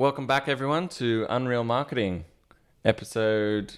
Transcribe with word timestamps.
Welcome 0.00 0.26
back, 0.26 0.48
everyone, 0.48 0.88
to 0.96 1.26
Unreal 1.28 1.62
Marketing, 1.62 2.24
episode 2.86 3.74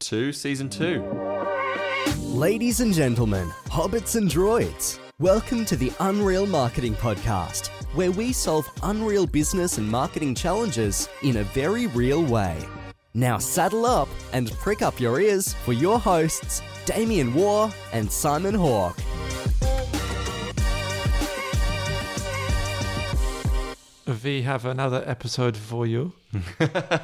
two, 0.00 0.30
season 0.30 0.68
two. 0.68 1.02
Ladies 2.18 2.80
and 2.80 2.92
gentlemen, 2.92 3.48
hobbits 3.68 4.16
and 4.16 4.30
droids, 4.30 4.98
welcome 5.18 5.64
to 5.64 5.74
the 5.74 5.90
Unreal 6.00 6.44
Marketing 6.44 6.92
Podcast, 6.92 7.68
where 7.94 8.10
we 8.10 8.34
solve 8.34 8.68
unreal 8.82 9.26
business 9.26 9.78
and 9.78 9.88
marketing 9.88 10.34
challenges 10.34 11.08
in 11.22 11.38
a 11.38 11.44
very 11.44 11.86
real 11.86 12.22
way. 12.22 12.58
Now 13.14 13.38
saddle 13.38 13.86
up 13.86 14.10
and 14.34 14.52
prick 14.58 14.82
up 14.82 15.00
your 15.00 15.22
ears 15.22 15.54
for 15.54 15.72
your 15.72 15.98
hosts, 15.98 16.60
Damien 16.84 17.32
Waugh 17.32 17.72
and 17.94 18.12
Simon 18.12 18.54
Hawk. 18.54 18.98
We 24.22 24.42
have 24.42 24.64
another 24.64 25.02
episode 25.06 25.56
for 25.56 25.86
you. 25.86 26.12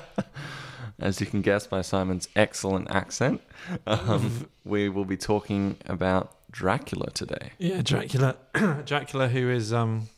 As 1.01 1.21
you 1.21 1.27
can 1.27 1.43
guess 1.43 1.67
by 1.67 1.83
Simon's 1.83 2.29
excellent 2.37 2.91
accent, 2.91 3.41
um, 3.87 4.49
we 4.65 4.89
will 4.89 5.05
be 5.05 5.17
talking 5.17 5.77
about 5.87 6.35
Dracula 6.51 7.11
today. 7.11 7.53
Yeah, 7.59 7.83
Dracula. 7.83 8.37
Dracula, 8.85 9.29
who 9.29 9.51
is 9.51 9.73
um, 9.73 10.09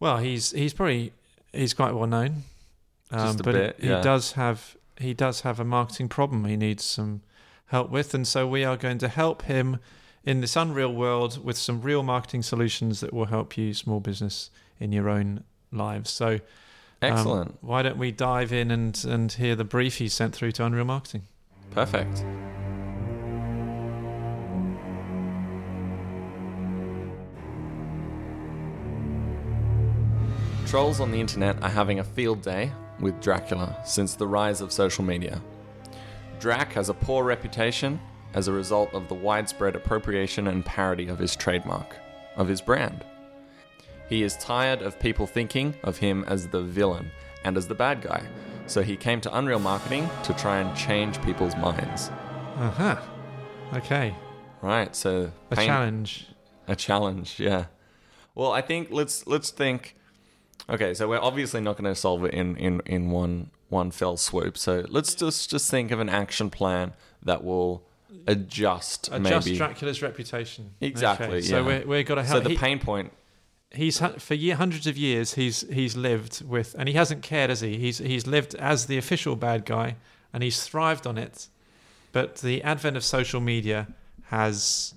well, 0.00 0.18
he's 0.18 0.50
he's 0.52 0.74
probably 0.74 1.12
he's 1.52 1.74
quite 1.74 1.94
well 1.94 2.06
known, 2.06 2.44
um, 3.10 3.26
Just 3.26 3.40
a 3.40 3.42
but 3.42 3.54
bit, 3.54 3.76
he 3.80 3.88
yeah. 3.88 4.00
does 4.00 4.32
have 4.32 4.76
he 4.98 5.14
does 5.14 5.42
have 5.42 5.60
a 5.60 5.64
marketing 5.64 6.08
problem. 6.08 6.44
He 6.44 6.56
needs 6.56 6.84
some 6.84 7.22
help 7.66 7.90
with, 7.90 8.12
and 8.14 8.26
so 8.26 8.46
we 8.46 8.64
are 8.64 8.76
going 8.76 8.98
to 8.98 9.08
help 9.08 9.42
him 9.42 9.78
in 10.24 10.40
this 10.40 10.56
unreal 10.56 10.92
world 10.92 11.44
with 11.44 11.56
some 11.56 11.80
real 11.80 12.02
marketing 12.02 12.42
solutions 12.42 13.00
that 13.00 13.12
will 13.12 13.26
help 13.26 13.56
you 13.56 13.72
small 13.74 14.00
business 14.00 14.50
in 14.78 14.92
your 14.92 15.08
own 15.08 15.44
lives. 15.72 16.10
So. 16.10 16.34
um, 16.34 16.40
Excellent. 17.00 17.58
why 17.62 17.82
don't 17.82 17.98
we 17.98 18.12
dive 18.12 18.52
in 18.52 18.70
and, 18.70 19.04
and 19.04 19.32
hear 19.32 19.56
the 19.56 19.64
brief 19.64 19.98
he 19.98 20.08
sent 20.08 20.34
through 20.34 20.52
to 20.52 20.64
Unreal 20.64 20.84
Marketing? 20.84 21.22
Perfect. 21.72 22.24
Trolls 30.66 31.00
on 31.00 31.10
the 31.10 31.20
internet 31.20 31.62
are 31.62 31.68
having 31.68 31.98
a 31.98 32.04
field 32.04 32.40
day 32.40 32.72
with 32.98 33.20
Dracula 33.20 33.76
since 33.84 34.14
the 34.14 34.26
rise 34.26 34.62
of 34.62 34.72
social 34.72 35.04
media. 35.04 35.42
Drac 36.40 36.72
has 36.72 36.88
a 36.88 36.94
poor 36.94 37.24
reputation 37.24 38.00
as 38.32 38.48
a 38.48 38.52
result 38.52 38.92
of 38.94 39.06
the 39.08 39.14
widespread 39.14 39.76
appropriation 39.76 40.46
and 40.46 40.64
parody 40.64 41.08
of 41.08 41.18
his 41.18 41.36
trademark, 41.36 41.96
of 42.36 42.48
his 42.48 42.62
brand. 42.62 43.04
He 44.12 44.22
is 44.22 44.36
tired 44.36 44.82
of 44.82 45.00
people 45.00 45.26
thinking 45.26 45.74
of 45.82 45.96
him 45.96 46.22
as 46.28 46.46
the 46.48 46.60
villain 46.60 47.10
and 47.44 47.56
as 47.56 47.66
the 47.66 47.74
bad 47.74 48.02
guy, 48.02 48.22
so 48.66 48.82
he 48.82 48.94
came 48.94 49.22
to 49.22 49.34
Unreal 49.34 49.58
Marketing 49.58 50.10
to 50.24 50.34
try 50.34 50.58
and 50.58 50.76
change 50.76 51.18
people's 51.22 51.56
minds. 51.56 52.10
Uh-huh. 52.56 52.96
Okay. 53.72 54.14
Right, 54.60 54.94
so 54.94 55.32
A 55.50 55.56
paint- 55.56 55.66
challenge. 55.66 56.26
a 56.68 56.76
challenge, 56.76 57.40
yeah. 57.40 57.64
Well, 58.34 58.52
I 58.52 58.60
think 58.60 58.88
let's 58.90 59.26
let's 59.26 59.48
think. 59.48 59.96
Okay, 60.68 60.92
so 60.92 61.08
we're 61.08 61.18
obviously 61.18 61.62
not 61.62 61.78
going 61.78 61.88
to 61.92 61.98
solve 61.98 62.22
it 62.26 62.34
in, 62.34 62.54
in, 62.58 62.82
in 62.84 63.10
one 63.10 63.50
one 63.70 63.90
fell 63.90 64.18
swoop. 64.18 64.58
So 64.58 64.84
let's 64.90 65.14
just 65.14 65.48
just 65.48 65.70
think 65.70 65.90
of 65.90 66.00
an 66.00 66.10
action 66.10 66.50
plan 66.50 66.92
that 67.22 67.42
will 67.42 67.82
adjust, 68.26 69.08
Adjust 69.10 69.46
maybe. 69.46 69.56
Dracula's 69.56 70.02
reputation. 70.02 70.74
Exactly, 70.82 71.38
Okay, 71.38 71.40
So 71.40 71.64
we're, 71.64 71.86
we're 71.86 72.02
got 72.02 72.16
to 72.16 72.24
help. 72.24 72.42
so 72.42 72.48
the 72.48 72.50
he- 72.50 72.58
pain 72.58 72.78
point. 72.78 73.10
He's 73.74 74.00
for 74.18 74.34
year, 74.34 74.56
hundreds 74.56 74.86
of 74.86 74.96
years. 74.96 75.34
He's 75.34 75.62
he's 75.72 75.96
lived 75.96 76.44
with, 76.44 76.74
and 76.78 76.88
he 76.88 76.94
hasn't 76.94 77.22
cared, 77.22 77.50
has 77.50 77.60
he? 77.60 77.78
He's 77.78 77.98
he's 77.98 78.26
lived 78.26 78.54
as 78.54 78.86
the 78.86 78.98
official 78.98 79.36
bad 79.36 79.64
guy, 79.64 79.96
and 80.32 80.42
he's 80.42 80.62
thrived 80.62 81.06
on 81.06 81.18
it. 81.18 81.48
But 82.12 82.36
the 82.36 82.62
advent 82.62 82.96
of 82.96 83.04
social 83.04 83.40
media 83.40 83.88
has 84.24 84.94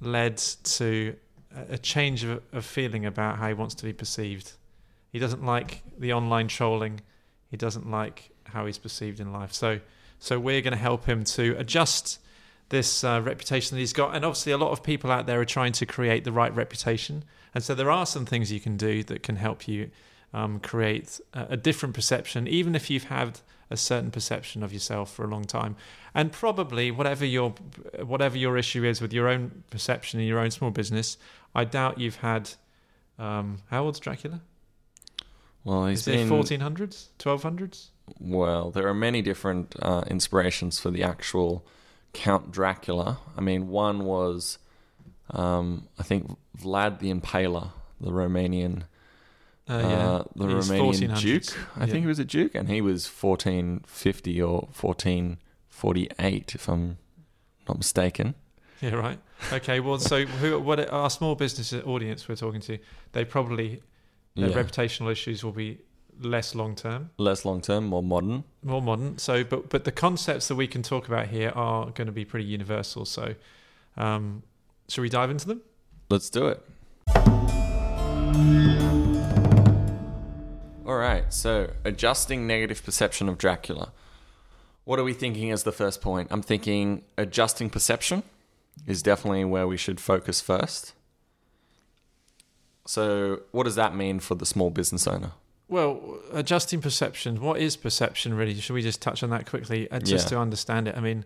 led 0.00 0.36
to 0.38 1.16
a- 1.54 1.78
change 1.78 2.24
of, 2.24 2.42
of 2.52 2.64
feeling 2.64 3.04
about 3.04 3.38
how 3.38 3.48
he 3.48 3.54
wants 3.54 3.74
to 3.76 3.84
be 3.84 3.92
perceived. 3.92 4.52
He 5.12 5.18
doesn't 5.18 5.44
like 5.44 5.82
the 5.98 6.12
online 6.12 6.48
trolling. 6.48 7.00
He 7.50 7.56
doesn't 7.56 7.90
like 7.90 8.30
how 8.44 8.66
he's 8.66 8.78
perceived 8.78 9.20
in 9.20 9.32
life. 9.32 9.52
So, 9.52 9.80
so 10.18 10.38
we're 10.38 10.60
going 10.60 10.72
to 10.72 10.78
help 10.78 11.06
him 11.06 11.24
to 11.24 11.56
adjust 11.58 12.20
this 12.70 13.04
uh, 13.04 13.20
reputation 13.22 13.76
that 13.76 13.80
he's 13.80 13.92
got. 13.92 14.14
And 14.16 14.24
obviously, 14.24 14.52
a 14.52 14.58
lot 14.58 14.70
of 14.72 14.82
people 14.82 15.10
out 15.12 15.26
there 15.26 15.40
are 15.40 15.44
trying 15.44 15.72
to 15.72 15.86
create 15.86 16.24
the 16.24 16.32
right 16.32 16.54
reputation. 16.54 17.24
And 17.54 17.62
so, 17.62 17.74
there 17.74 17.90
are 17.90 18.06
some 18.06 18.24
things 18.26 18.50
you 18.50 18.60
can 18.60 18.76
do 18.76 19.02
that 19.04 19.22
can 19.22 19.36
help 19.36 19.68
you 19.68 19.90
um, 20.32 20.58
create 20.60 21.20
a, 21.34 21.48
a 21.50 21.56
different 21.56 21.94
perception, 21.94 22.48
even 22.48 22.74
if 22.74 22.88
you've 22.90 23.04
had 23.04 23.40
a 23.70 23.76
certain 23.76 24.10
perception 24.10 24.62
of 24.62 24.72
yourself 24.72 25.12
for 25.12 25.24
a 25.24 25.28
long 25.28 25.44
time. 25.44 25.76
And 26.14 26.32
probably, 26.32 26.90
whatever 26.90 27.24
your 27.24 27.50
whatever 28.02 28.38
your 28.38 28.56
issue 28.56 28.84
is 28.84 29.00
with 29.00 29.12
your 29.12 29.28
own 29.28 29.62
perception 29.70 30.18
in 30.20 30.26
your 30.26 30.38
own 30.38 30.50
small 30.50 30.70
business, 30.70 31.18
I 31.54 31.64
doubt 31.64 32.00
you've 32.00 32.16
had. 32.16 32.50
Um, 33.18 33.58
how 33.68 33.84
old's 33.84 34.00
Dracula? 34.00 34.40
Well, 35.62 35.86
he's 35.86 36.08
Is 36.08 36.16
been 36.16 36.28
1400s, 36.30 37.08
1200s? 37.18 37.88
well. 38.18 38.70
There 38.70 38.88
are 38.88 38.94
many 38.94 39.20
different 39.20 39.74
uh, 39.82 40.04
inspirations 40.06 40.78
for 40.78 40.90
the 40.90 41.02
actual 41.02 41.66
Count 42.12 42.50
Dracula. 42.50 43.18
I 43.36 43.40
mean, 43.40 43.68
one 43.68 44.04
was, 44.04 44.58
um, 45.30 45.88
I 45.98 46.02
think, 46.02 46.36
Vlad 46.58 46.98
the 46.98 47.12
Impaler, 47.12 47.70
the 48.00 48.10
Romanian 48.10 48.84
Uh, 49.68 49.72
uh, 49.74 50.24
the 50.34 50.46
He's 50.48 50.68
Romanian 50.68 51.20
Duke. 51.20 51.44
I 51.76 51.80
Yeah. 51.80 51.86
think 51.86 52.00
he 52.00 52.06
was 52.08 52.18
a 52.18 52.24
Duke, 52.24 52.56
and 52.56 52.68
he 52.68 52.80
was 52.80 53.06
1450 53.06 54.42
or 54.42 54.68
1448, 54.72 56.54
if 56.54 56.68
I'm 56.68 56.98
not 57.68 57.78
mistaken. 57.78 58.34
Yeah, 58.80 58.94
right. 58.94 59.18
Okay, 59.52 59.78
well, 59.80 59.98
so 59.98 60.24
who, 60.40 60.58
what 60.58 60.88
our 60.90 61.08
small 61.10 61.34
business 61.36 61.72
audience 61.72 62.28
we're 62.28 62.34
talking 62.36 62.60
to, 62.62 62.78
they 63.12 63.24
probably 63.24 63.82
their 64.34 64.48
Yeah. 64.50 64.56
reputational 64.62 65.10
issues 65.12 65.44
will 65.44 65.52
be 65.52 65.78
less 66.20 66.54
long 66.54 66.74
term, 66.74 67.10
Less 67.18 67.44
long 67.44 67.60
term, 67.60 67.86
more 67.86 68.02
modern. 68.02 68.44
more 68.62 68.82
modern. 68.82 69.18
So, 69.18 69.42
but 69.44 69.68
but 69.70 69.84
the 69.84 69.92
concepts 69.92 70.48
that 70.48 70.54
we 70.56 70.66
can 70.66 70.82
talk 70.82 71.08
about 71.08 71.28
here 71.28 71.50
are 71.54 71.90
going 71.90 72.06
to 72.06 72.12
be 72.12 72.24
pretty 72.24 72.46
universal. 72.46 73.04
So, 73.04 73.34
um, 73.96 74.42
shall 74.88 75.02
we 75.02 75.08
dive 75.08 75.30
into 75.30 75.46
them? 75.46 75.62
Let's 76.08 76.30
do 76.30 76.46
it. 76.48 76.62
All 80.86 80.96
right, 80.96 81.32
so 81.32 81.70
adjusting 81.84 82.46
negative 82.46 82.84
perception 82.84 83.28
of 83.28 83.38
Dracula. 83.38 83.92
What 84.84 84.98
are 84.98 85.04
we 85.04 85.12
thinking 85.12 85.50
as 85.52 85.62
the 85.62 85.70
first 85.72 86.00
point? 86.00 86.28
I'm 86.32 86.42
thinking 86.42 87.02
adjusting 87.16 87.70
perception 87.70 88.24
is 88.86 89.02
definitely 89.02 89.44
where 89.44 89.68
we 89.68 89.76
should 89.76 90.00
focus 90.00 90.40
first. 90.40 90.94
So, 92.86 93.42
what 93.52 93.64
does 93.64 93.76
that 93.76 93.94
mean 93.94 94.18
for 94.18 94.34
the 94.34 94.46
small 94.46 94.70
business 94.70 95.06
owner? 95.06 95.32
Well, 95.70 96.18
adjusting 96.32 96.80
perception. 96.80 97.40
What 97.40 97.60
is 97.60 97.76
perception 97.76 98.34
really? 98.34 98.54
Should 98.56 98.74
we 98.74 98.82
just 98.82 99.00
touch 99.00 99.22
on 99.22 99.30
that 99.30 99.46
quickly, 99.46 99.88
uh, 99.90 100.00
just 100.00 100.26
Yeah. 100.26 100.30
to 100.30 100.38
understand 100.40 100.88
it? 100.88 100.96
I 100.96 101.00
mean, 101.00 101.24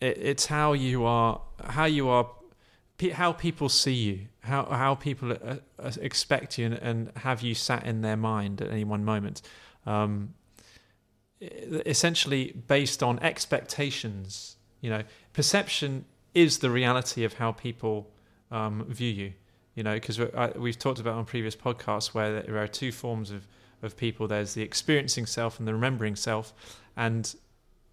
it, 0.00 0.16
it's 0.18 0.46
how 0.46 0.72
you 0.72 1.04
are, 1.04 1.40
how 1.64 1.86
you 1.86 2.08
are, 2.08 2.30
pe- 2.96 3.10
how 3.10 3.32
people 3.32 3.68
see 3.68 3.92
you, 3.92 4.28
how 4.40 4.66
how 4.66 4.94
people 4.94 5.32
uh, 5.32 5.56
uh, 5.80 5.90
expect 6.00 6.58
you, 6.58 6.66
and, 6.66 6.74
and 6.74 7.12
have 7.16 7.42
you 7.42 7.54
sat 7.56 7.84
in 7.84 8.02
their 8.02 8.16
mind 8.16 8.62
at 8.62 8.70
any 8.70 8.84
one 8.84 9.04
moment. 9.04 9.42
Um, 9.84 10.34
essentially, 11.40 12.52
based 12.68 13.02
on 13.02 13.18
expectations. 13.18 14.56
You 14.80 14.90
know, 14.90 15.02
perception 15.32 16.04
is 16.34 16.58
the 16.58 16.70
reality 16.70 17.24
of 17.24 17.34
how 17.34 17.50
people 17.52 18.10
um, 18.50 18.84
view 18.88 19.10
you 19.10 19.32
you 19.80 19.84
know 19.84 19.94
because 19.94 20.20
we've 20.56 20.78
talked 20.78 21.00
about 21.00 21.14
on 21.14 21.24
previous 21.24 21.56
podcasts 21.56 22.08
where 22.08 22.42
there 22.42 22.58
are 22.58 22.68
two 22.68 22.92
forms 22.92 23.30
of, 23.30 23.46
of 23.80 23.96
people. 23.96 24.28
There's 24.28 24.52
the 24.52 24.60
experiencing 24.60 25.24
self 25.24 25.58
and 25.58 25.66
the 25.66 25.72
remembering 25.72 26.16
self. 26.16 26.52
And 26.98 27.34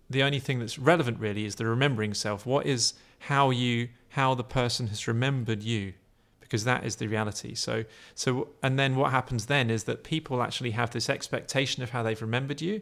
the 0.09 0.21
only 0.21 0.39
thing 0.39 0.59
that's 0.59 0.77
relevant 0.77 1.17
really 1.17 1.45
is 1.45 1.55
the 1.55 1.65
remembering 1.65 2.13
self. 2.13 2.45
What 2.45 2.65
is 2.65 2.93
how 3.19 3.51
you 3.51 3.87
how 4.09 4.35
the 4.35 4.43
person 4.43 4.87
has 4.87 5.07
remembered 5.07 5.63
you? 5.63 5.93
Because 6.41 6.65
that 6.65 6.85
is 6.85 6.97
the 6.97 7.07
reality. 7.07 7.55
So 7.55 7.85
so 8.15 8.49
and 8.61 8.77
then 8.77 8.97
what 8.97 9.11
happens 9.11 9.45
then 9.45 9.69
is 9.69 9.85
that 9.85 10.03
people 10.03 10.43
actually 10.43 10.71
have 10.71 10.91
this 10.91 11.09
expectation 11.09 11.83
of 11.83 11.91
how 11.91 12.03
they've 12.03 12.21
remembered 12.21 12.61
you. 12.61 12.81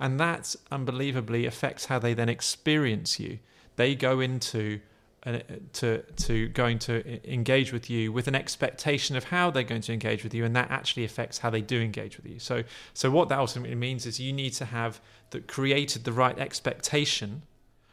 And 0.00 0.18
that 0.18 0.56
unbelievably 0.72 1.44
affects 1.44 1.84
how 1.84 1.98
they 1.98 2.14
then 2.14 2.30
experience 2.30 3.20
you. 3.20 3.38
They 3.76 3.94
go 3.94 4.20
into 4.20 4.80
Uh, 5.26 5.40
to 5.72 6.02
to 6.14 6.46
going 6.50 6.78
to 6.78 6.94
e- 7.04 7.20
engage 7.24 7.72
with 7.72 7.90
you 7.90 8.12
with 8.12 8.28
an 8.28 8.36
expectation 8.36 9.16
of 9.16 9.24
how 9.24 9.50
they're 9.50 9.64
going 9.64 9.80
to 9.82 9.92
engage 9.92 10.22
with 10.22 10.32
you, 10.32 10.44
and 10.44 10.54
that 10.54 10.70
actually 10.70 11.04
affects 11.04 11.38
how 11.38 11.50
they 11.50 11.60
do 11.60 11.80
engage 11.80 12.16
with 12.16 12.26
you. 12.26 12.38
So 12.38 12.62
so 12.94 13.10
what 13.10 13.28
that 13.30 13.38
ultimately 13.40 13.74
means 13.74 14.06
is 14.06 14.20
you 14.20 14.32
need 14.32 14.52
to 14.52 14.66
have 14.66 15.00
that 15.30 15.48
created 15.48 16.04
the 16.04 16.12
right 16.12 16.38
expectation 16.38 17.42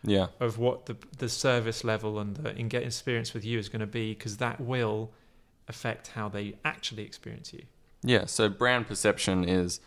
Yeah. 0.04 0.28
of 0.40 0.60
what 0.60 0.86
the 0.86 0.96
the 1.18 1.28
service 1.28 1.84
level 1.84 2.20
and 2.20 2.36
the 2.36 2.56
engage 2.56 2.86
experience 2.86 3.34
with 3.34 3.44
you 3.44 3.58
is 3.58 3.68
going 3.68 3.80
to 3.80 3.88
be, 3.88 4.14
because 4.14 4.38
that 4.38 4.62
will 4.62 5.10
affect 5.68 6.10
how 6.10 6.30
they 6.30 6.54
actually 6.64 7.02
experience 7.04 7.52
you. 7.52 7.64
Yeah, 8.04 8.26
so 8.28 8.48
brand 8.48 8.86
perception 8.88 9.44
is 9.50 9.80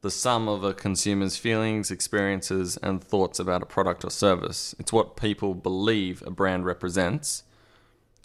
the 0.00 0.10
sum 0.10 0.48
of 0.48 0.62
a 0.62 0.72
consumer's 0.72 1.36
feelings, 1.36 1.90
experiences, 1.90 2.78
and 2.82 3.02
thoughts 3.02 3.38
about 3.38 3.62
a 3.62 3.66
product 3.66 4.04
or 4.04 4.10
service. 4.10 4.74
It's 4.78 4.92
what 4.92 5.16
people 5.16 5.54
believe 5.54 6.22
a 6.26 6.30
brand 6.30 6.64
represents 6.64 7.42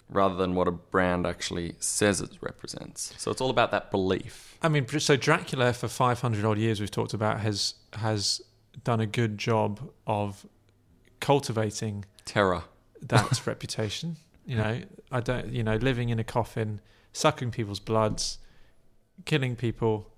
rather 0.08 0.36
than 0.36 0.54
what 0.54 0.68
a 0.68 0.70
brand 0.70 1.26
actually 1.26 1.74
says 1.80 2.20
it 2.20 2.30
represents. 2.40 3.14
So 3.18 3.30
it's 3.30 3.40
all 3.40 3.50
about 3.50 3.70
that 3.72 3.90
belief. 3.90 4.56
I 4.62 4.68
mean, 4.68 4.86
so 4.86 5.16
Dracula 5.16 5.72
for 5.72 5.88
500 5.88 6.44
odd 6.44 6.58
years 6.58 6.80
we've 6.80 6.90
talked 6.90 7.14
about 7.14 7.40
has 7.40 7.74
has 7.94 8.40
done 8.82 9.00
a 9.00 9.06
good 9.06 9.38
job 9.38 9.90
of 10.06 10.46
cultivating 11.20 12.04
Terror. 12.24 12.64
that 13.02 13.46
reputation. 13.46 14.16
You 14.46 14.56
know, 14.56 14.80
I 15.10 15.20
don't. 15.20 15.52
You 15.52 15.62
know, 15.62 15.76
living 15.76 16.10
in 16.10 16.18
a 16.18 16.24
coffin, 16.24 16.80
sucking 17.12 17.50
people's 17.50 17.80
bloods, 17.80 18.38
killing 19.24 19.56
people. 19.56 20.10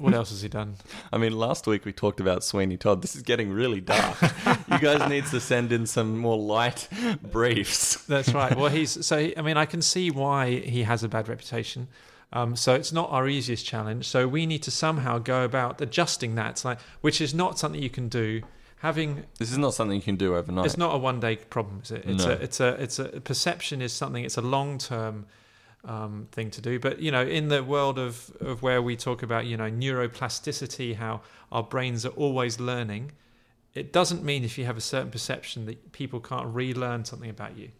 What 0.00 0.14
else 0.14 0.30
has 0.30 0.42
he 0.42 0.48
done? 0.48 0.76
I 1.12 1.18
mean, 1.18 1.36
last 1.38 1.66
week 1.66 1.84
we 1.84 1.92
talked 1.92 2.20
about 2.20 2.42
Sweeney 2.44 2.76
Todd. 2.76 3.02
This 3.02 3.14
is 3.16 3.22
getting 3.22 3.50
really 3.50 3.80
dark. 3.80 4.16
you 4.70 4.78
guys 4.78 5.08
need 5.08 5.26
to 5.26 5.40
send 5.40 5.72
in 5.72 5.86
some 5.86 6.18
more 6.18 6.36
light 6.38 6.88
briefs. 7.22 7.96
That's 8.06 8.32
right. 8.34 8.56
Well, 8.56 8.70
he's 8.70 9.04
so. 9.06 9.30
I 9.36 9.42
mean, 9.42 9.56
I 9.56 9.66
can 9.66 9.82
see 9.82 10.10
why 10.10 10.60
he 10.60 10.82
has 10.84 11.02
a 11.04 11.08
bad 11.08 11.28
reputation. 11.28 11.88
Um, 12.32 12.56
so 12.56 12.74
it's 12.74 12.92
not 12.92 13.10
our 13.10 13.26
easiest 13.26 13.64
challenge. 13.64 14.06
So 14.06 14.28
we 14.28 14.44
need 14.44 14.62
to 14.64 14.70
somehow 14.70 15.18
go 15.18 15.44
about 15.44 15.80
adjusting 15.80 16.34
that, 16.34 16.62
like, 16.64 16.78
which 17.00 17.20
is 17.22 17.32
not 17.32 17.58
something 17.58 17.82
you 17.82 17.88
can 17.90 18.08
do. 18.08 18.42
Having 18.80 19.24
This 19.38 19.50
is 19.50 19.58
not 19.58 19.74
something 19.74 19.96
you 19.96 20.02
can 20.02 20.16
do 20.16 20.36
overnight. 20.36 20.66
it's 20.66 20.76
not 20.76 20.94
a 20.94 20.98
one 20.98 21.18
day 21.20 21.36
problem, 21.36 21.80
is 21.82 21.90
it? 21.90 22.04
It's 22.06 22.24
No. 22.24 22.30
a 22.32 22.34
it's 22.34 22.60
a 22.60 22.68
it's 22.82 22.98
a 22.98 23.04
perception 23.22 23.82
is 23.82 23.92
something. 23.92 24.24
It's 24.24 24.36
a 24.36 24.42
long 24.42 24.78
term 24.78 25.26
um, 25.84 26.28
thing 26.32 26.50
to 26.50 26.60
do. 26.60 26.78
But 26.78 27.00
you 27.00 27.10
know, 27.10 27.22
in 27.22 27.48
the 27.48 27.62
world 27.62 27.98
of 27.98 28.30
of 28.40 28.62
where 28.62 28.82
we 28.82 28.96
talk 28.96 29.22
about 29.22 29.46
you 29.46 29.56
know 29.56 29.70
neuroplasticity, 29.70 30.96
how 30.96 31.22
our 31.52 31.62
brains 31.62 32.04
are 32.04 32.10
always 32.10 32.58
learning, 32.60 33.12
it 33.74 33.92
doesn't 33.92 34.22
mean 34.24 34.44
if 34.44 34.58
you 34.58 34.64
have 34.64 34.76
a 34.76 34.82
certain 34.82 35.10
perception 35.10 35.66
that 35.66 35.92
people 35.92 36.20
can't 36.20 36.54
relearn 36.54 37.04
something 37.04 37.30
about 37.30 37.56
you. 37.56 37.70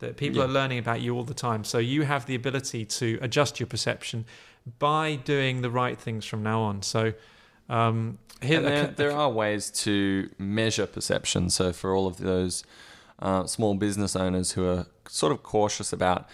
That 0.00 0.16
people 0.16 0.38
Yeah. 0.38 0.46
are 0.46 0.48
learning 0.48 0.78
about 0.78 1.00
you 1.00 1.14
all 1.16 1.24
the 1.24 1.34
time. 1.34 1.64
So 1.64 1.78
you 1.78 2.02
have 2.02 2.26
the 2.26 2.34
ability 2.34 2.84
to 2.86 3.18
adjust 3.22 3.60
your 3.60 3.66
perception 3.66 4.24
by 4.78 5.16
doing 5.16 5.62
the 5.62 5.70
right 5.70 5.98
things 5.98 6.24
from 6.24 6.42
now 6.42 6.60
on. 6.62 6.82
So. 6.82 7.12
Um, 7.68 8.18
here, 8.42 8.60
there, 8.60 8.88
there 8.88 9.12
are 9.12 9.30
ways 9.30 9.70
to 9.70 10.28
measure 10.38 10.86
perception. 10.86 11.48
So 11.48 11.72
for 11.72 11.94
all 11.94 12.06
of 12.06 12.18
those 12.18 12.62
uh, 13.20 13.46
small 13.46 13.74
business 13.74 14.14
owners 14.14 14.52
who 14.52 14.66
are 14.66 14.86
sort 15.08 15.32
of 15.32 15.42
cautious 15.42 15.90
about 15.90 16.28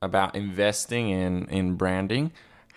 about 0.00 0.34
investing 0.34 1.08
in 1.10 1.46
in 1.46 1.74
branding, 1.74 2.32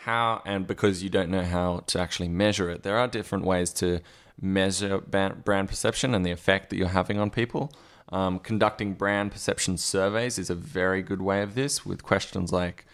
how 0.06 0.42
and 0.46 0.68
because 0.68 1.04
you 1.04 1.10
don't 1.10 1.30
know 1.30 1.44
how 1.44 1.84
to 1.88 2.00
actually 2.00 2.30
measure 2.30 2.70
it, 2.70 2.84
there 2.84 2.98
are 2.98 3.08
different 3.08 3.46
ways 3.46 3.72
to 3.74 4.00
measure 4.42 4.98
brand 5.00 5.70
perception 5.70 6.16
and 6.16 6.26
the 6.26 6.32
effect 6.32 6.70
that 6.70 6.78
you're 6.78 6.88
having 6.88 7.20
on 7.20 7.30
people. 7.30 7.72
Um, 8.10 8.40
conducting 8.40 8.94
brand 8.94 9.32
perception 9.32 9.78
surveys 9.78 10.38
is 10.38 10.50
a 10.50 10.56
very 10.56 11.02
good 11.02 11.22
way 11.22 11.42
of 11.44 11.56
this, 11.56 11.86
with 11.86 12.04
questions 12.04 12.52
like 12.52 12.86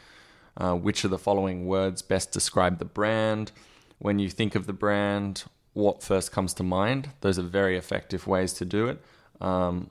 uh, 0.57 0.75
which 0.75 1.03
of 1.03 1.11
the 1.11 1.17
following 1.17 1.65
words 1.65 2.01
best 2.01 2.31
describe 2.31 2.79
the 2.79 2.85
brand? 2.85 3.51
When 3.99 4.19
you 4.19 4.29
think 4.29 4.53
of 4.53 4.67
the 4.67 4.73
brand, 4.73 5.45
what 5.73 6.03
first 6.03 6.31
comes 6.31 6.53
to 6.55 6.63
mind? 6.63 7.11
Those 7.21 7.39
are 7.39 7.43
very 7.43 7.77
effective 7.77 8.27
ways 8.27 8.53
to 8.53 8.65
do 8.65 8.87
it. 8.87 9.01
Um, 9.41 9.89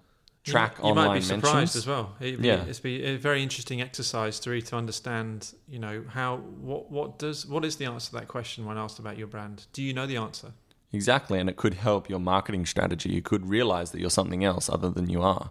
track 0.52 0.78
you, 0.78 0.84
you 0.84 0.90
online 0.90 1.06
might 1.08 1.14
be 1.16 1.20
surprised 1.22 1.54
mentions. 1.54 1.76
as 1.76 1.86
well. 1.86 2.14
It'd 2.20 2.40
be, 2.40 2.48
Yeah. 2.48 2.64
it's 2.64 2.80
be 2.80 3.02
a 3.04 3.16
very 3.16 3.42
interesting 3.42 3.80
exercise 3.80 4.38
to 4.40 4.50
really 4.50 4.62
to 4.62 4.76
understand. 4.76 5.54
You 5.68 5.78
know 5.78 6.04
how 6.08 6.36
what 6.38 6.90
what 6.90 7.18
does 7.18 7.46
what 7.46 7.64
is 7.64 7.76
the 7.76 7.86
answer 7.86 8.08
to 8.10 8.16
that 8.20 8.28
question 8.28 8.64
when 8.66 8.76
asked 8.78 8.98
about 8.98 9.16
your 9.18 9.26
brand? 9.26 9.66
Do 9.72 9.82
you 9.82 9.92
know 9.92 10.06
the 10.06 10.16
answer? 10.16 10.52
Exactly, 10.92 11.38
and 11.40 11.48
it 11.50 11.56
could 11.56 11.74
help 11.74 12.08
your 12.08 12.20
marketing 12.20 12.64
strategy. 12.64 13.10
You 13.10 13.20
could 13.22 13.48
realize 13.50 13.90
that 13.90 14.00
you're 14.00 14.10
something 14.20 14.44
else 14.44 14.68
other 14.70 14.88
than 14.88 15.10
you 15.10 15.20
are, 15.22 15.50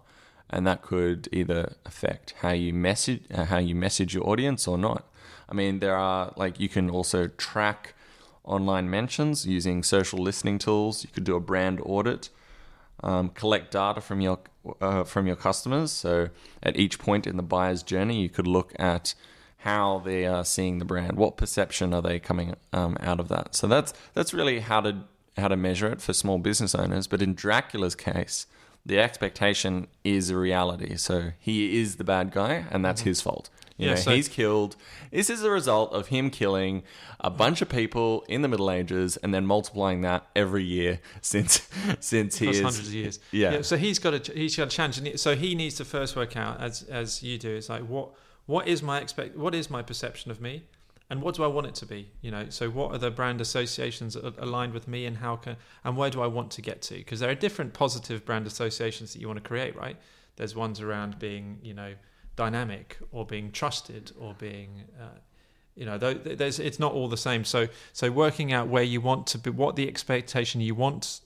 and 0.49 0.65
that 0.65 0.81
could 0.81 1.27
either 1.31 1.75
affect 1.85 2.33
how 2.39 2.51
you 2.51 2.73
message 2.73 3.23
uh, 3.33 3.45
how 3.45 3.57
you 3.59 3.75
message 3.75 4.13
your 4.15 4.27
audience 4.29 4.67
or 4.67 4.77
not. 4.77 5.03
I 5.49 5.53
mean, 5.53 5.79
there 5.79 5.95
are 5.95 6.33
like 6.37 6.59
you 6.59 6.69
can 6.69 6.89
also 6.89 7.27
track 7.27 7.93
online 8.43 8.89
mentions 8.89 9.45
using 9.45 9.83
social 9.83 10.19
listening 10.19 10.57
tools. 10.57 11.03
You 11.03 11.09
could 11.13 11.23
do 11.25 11.35
a 11.35 11.39
brand 11.39 11.79
audit, 11.83 12.29
um, 13.03 13.29
collect 13.29 13.71
data 13.71 14.01
from 14.01 14.21
your 14.21 14.39
uh, 14.81 15.03
from 15.03 15.27
your 15.27 15.35
customers. 15.35 15.91
So 15.91 16.29
at 16.63 16.77
each 16.77 16.99
point 16.99 17.27
in 17.27 17.37
the 17.37 17.43
buyer's 17.43 17.83
journey, 17.83 18.21
you 18.21 18.29
could 18.29 18.47
look 18.47 18.73
at 18.79 19.13
how 19.59 19.99
they 20.05 20.25
are 20.25 20.45
seeing 20.45 20.79
the 20.79 20.85
brand. 20.85 21.17
What 21.17 21.37
perception 21.37 21.93
are 21.93 22.01
they 22.01 22.19
coming 22.19 22.55
um, 22.71 22.97
out 22.99 23.19
of 23.19 23.27
that? 23.29 23.55
So 23.55 23.67
that's 23.67 23.93
that's 24.13 24.33
really 24.33 24.59
how 24.59 24.81
to 24.81 24.97
how 25.37 25.47
to 25.47 25.57
measure 25.57 25.87
it 25.87 26.01
for 26.01 26.13
small 26.13 26.37
business 26.37 26.75
owners. 26.75 27.07
But 27.07 27.21
in 27.21 27.33
Dracula's 27.33 27.95
case, 27.95 28.47
the 28.85 28.99
expectation 28.99 29.87
is 30.03 30.29
a 30.29 30.37
reality. 30.37 30.95
So 30.95 31.31
he 31.39 31.79
is 31.79 31.95
the 31.95 32.03
bad 32.03 32.31
guy, 32.31 32.65
and 32.71 32.85
that's 32.85 33.01
his 33.01 33.21
fault. 33.21 33.49
You 33.77 33.87
Yeah, 33.87 33.93
know, 33.95 33.99
so- 33.99 34.11
he's 34.15 34.27
killed. 34.29 34.75
This 35.11 35.29
is 35.29 35.43
a 35.43 35.49
result 35.51 35.91
of 35.93 36.07
him 36.07 36.29
killing 36.29 36.83
a 37.19 37.29
bunch 37.29 37.61
of 37.61 37.67
people 37.69 38.23
in 38.29 38.41
the 38.41 38.47
Middle 38.47 38.71
Ages 38.71 39.17
and 39.17 39.33
then 39.33 39.45
multiplying 39.45 40.01
that 40.01 40.27
every 40.35 40.63
year 40.63 40.99
since 41.21 41.67
since 41.99 42.37
he 42.37 42.49
is 42.49 42.61
hundreds 42.61 42.87
of 42.87 42.93
years. 42.93 43.19
Yeah. 43.31 43.61
So 43.61 43.75
he's 43.77 43.99
got 43.99 44.13
a 44.13 44.33
he's 44.33 44.55
got 44.55 44.67
a 44.67 44.69
challenge. 44.69 45.17
So 45.19 45.35
he 45.35 45.55
needs 45.55 45.75
to 45.75 45.85
first 45.85 46.15
work 46.15 46.37
out 46.37 46.61
as 46.61 46.83
as 46.83 47.21
you 47.21 47.37
do. 47.37 47.55
It's 47.55 47.69
like 47.69 47.83
what 47.83 48.09
what 48.45 48.67
is 48.67 48.81
my 48.81 48.99
expect 49.01 49.35
what 49.35 49.53
is 49.53 49.69
my 49.69 49.81
perception 49.81 50.31
of 50.31 50.39
me, 50.39 50.63
and 51.09 51.21
what 51.21 51.35
do 51.35 51.43
I 51.43 51.47
want 51.47 51.67
it 51.67 51.75
to 51.75 51.85
be? 51.85 52.11
You 52.21 52.31
know. 52.31 52.45
So 52.49 52.69
what 52.69 52.91
are 52.91 52.97
the 52.97 53.11
brand 53.11 53.41
associations 53.41 54.15
aligned 54.15 54.73
with 54.73 54.87
me, 54.87 55.05
and 55.05 55.17
how 55.17 55.35
can 55.35 55.57
and 55.83 55.97
where 55.97 56.09
do 56.09 56.21
I 56.21 56.27
want 56.27 56.51
to 56.51 56.61
get 56.61 56.81
to? 56.83 56.95
Because 56.95 57.19
there 57.19 57.29
are 57.29 57.35
different 57.35 57.73
positive 57.73 58.23
brand 58.23 58.47
associations 58.47 59.11
that 59.13 59.19
you 59.21 59.27
want 59.27 59.43
to 59.43 59.47
create, 59.47 59.75
right? 59.75 59.97
There's 60.37 60.55
ones 60.55 60.79
around 60.79 61.19
being 61.19 61.59
you 61.63 61.73
know 61.73 61.95
dynamic 62.35 62.97
or 63.11 63.25
being 63.25 63.51
trusted 63.51 64.11
or 64.19 64.33
being 64.33 64.83
uh, 64.99 65.19
you 65.75 65.85
know 65.85 65.97
there's 65.97 66.59
it's 66.59 66.79
not 66.79 66.93
all 66.93 67.07
the 67.07 67.17
same. 67.17 67.43
So 67.43 67.67
so 67.93 68.11
working 68.11 68.53
out 68.53 68.67
where 68.67 68.83
you 68.83 69.01
want 69.01 69.27
to 69.27 69.37
be 69.37 69.49
what 69.49 69.75
the 69.75 69.87
expectation 69.87 70.61
you 70.61 70.75
want 70.75 71.21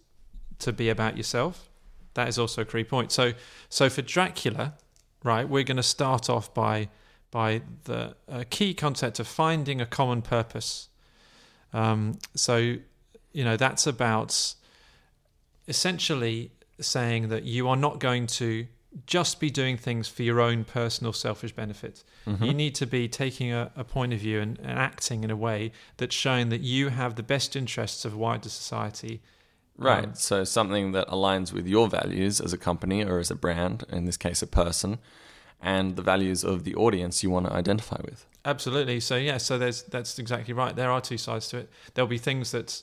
to 0.60 0.74
be 0.74 0.90
about 0.90 1.16
yourself 1.18 1.70
that 2.16 2.28
is 2.28 2.40
also 2.40 2.64
a 2.64 2.66
key 2.66 2.84
point. 2.84 3.12
So 3.12 3.34
so 3.70 3.90
for 3.90 4.02
dracula 4.02 4.74
right 5.24 5.48
we're 5.48 5.64
going 5.64 5.78
to 5.78 5.84
start 5.84 6.30
off 6.30 6.54
by 6.54 6.90
by 7.32 7.62
the 7.84 8.16
uh, 8.28 8.44
key 8.50 8.74
concept 8.74 9.20
of 9.20 9.28
finding 9.28 9.80
a 9.80 9.86
common 9.86 10.22
purpose. 10.22 10.90
Um, 11.74 12.18
so 12.36 12.76
you 13.32 13.44
know 13.44 13.56
that's 13.56 13.86
about 13.86 14.56
essentially 15.68 16.52
saying 16.80 17.30
that 17.30 17.44
you 17.44 17.68
are 17.68 17.76
not 17.76 18.00
going 18.00 18.26
to 18.26 18.66
just 19.06 19.40
be 19.40 19.50
doing 19.50 19.78
things 19.78 20.08
for 20.08 20.24
your 20.24 20.40
own 20.42 20.64
personal 20.64 21.14
selfish 21.14 21.52
benefit. 21.52 22.04
Mm-hmm. 22.26 22.44
You 22.44 22.54
need 22.54 22.76
to 22.76 22.88
be 22.88 23.08
taking 23.08 23.54
a, 23.54 23.72
a 23.76 23.84
point 23.84 24.14
of 24.14 24.20
view 24.20 24.40
and, 24.40 24.58
and 24.60 24.80
acting 24.80 25.24
in 25.24 25.32
a 25.32 25.36
way 25.36 25.72
that's 25.98 26.16
showing 26.16 26.50
that 26.50 26.62
you 26.62 26.90
have 26.90 27.16
the 27.16 27.24
best 27.24 27.56
interests 27.56 28.04
of 28.06 28.16
wider 28.16 28.50
society. 28.50 29.22
Right. 29.78 30.06
Um, 30.06 30.16
so 30.16 30.44
something 30.44 30.92
that 30.94 31.08
aligns 31.08 31.54
with 31.54 31.68
your 31.68 31.88
values 31.88 32.42
as 32.42 32.52
a 32.52 32.58
company 32.58 33.04
or 33.04 33.20
as 33.20 33.32
a 33.32 33.36
brand, 33.36 33.84
in 33.90 34.06
this 34.06 34.18
case, 34.18 34.42
a 34.42 34.48
person, 34.48 34.98
and 35.62 35.96
the 35.96 36.02
values 36.02 36.44
of 36.44 36.64
the 36.64 36.76
audience 36.76 37.24
you 37.24 37.30
want 37.30 37.46
to 37.46 37.54
identify 37.54 38.00
with. 38.04 38.26
Absolutely. 38.44 39.00
So 39.00 39.16
yeah, 39.16 39.38
so 39.38 39.58
there's 39.58 39.84
that's 39.84 40.18
exactly 40.18 40.54
right. 40.54 40.76
There 40.76 40.92
are 40.92 41.02
two 41.02 41.18
sides 41.18 41.48
to 41.50 41.58
it. 41.58 41.70
There'll 41.94 42.08
be 42.08 42.18
things 42.18 42.52
that 42.52 42.82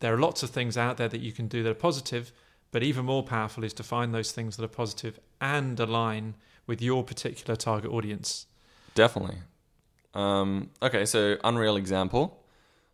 there 0.00 0.14
are 0.14 0.18
lots 0.18 0.42
of 0.42 0.50
things 0.50 0.76
out 0.76 0.96
there 0.96 1.08
that 1.08 1.20
you 1.20 1.32
can 1.32 1.48
do 1.48 1.62
that 1.62 1.70
are 1.70 1.74
positive, 1.74 2.32
but 2.70 2.82
even 2.82 3.04
more 3.04 3.22
powerful 3.22 3.64
is 3.64 3.72
to 3.74 3.82
find 3.82 4.14
those 4.14 4.32
things 4.32 4.56
that 4.56 4.64
are 4.64 4.68
positive 4.68 5.18
and 5.40 5.78
align 5.80 6.34
with 6.66 6.82
your 6.82 7.02
particular 7.02 7.56
target 7.56 7.90
audience. 7.90 8.46
Definitely. 8.94 9.38
Um, 10.14 10.70
okay, 10.82 11.04
so 11.04 11.36
unreal 11.44 11.76
example. 11.76 12.44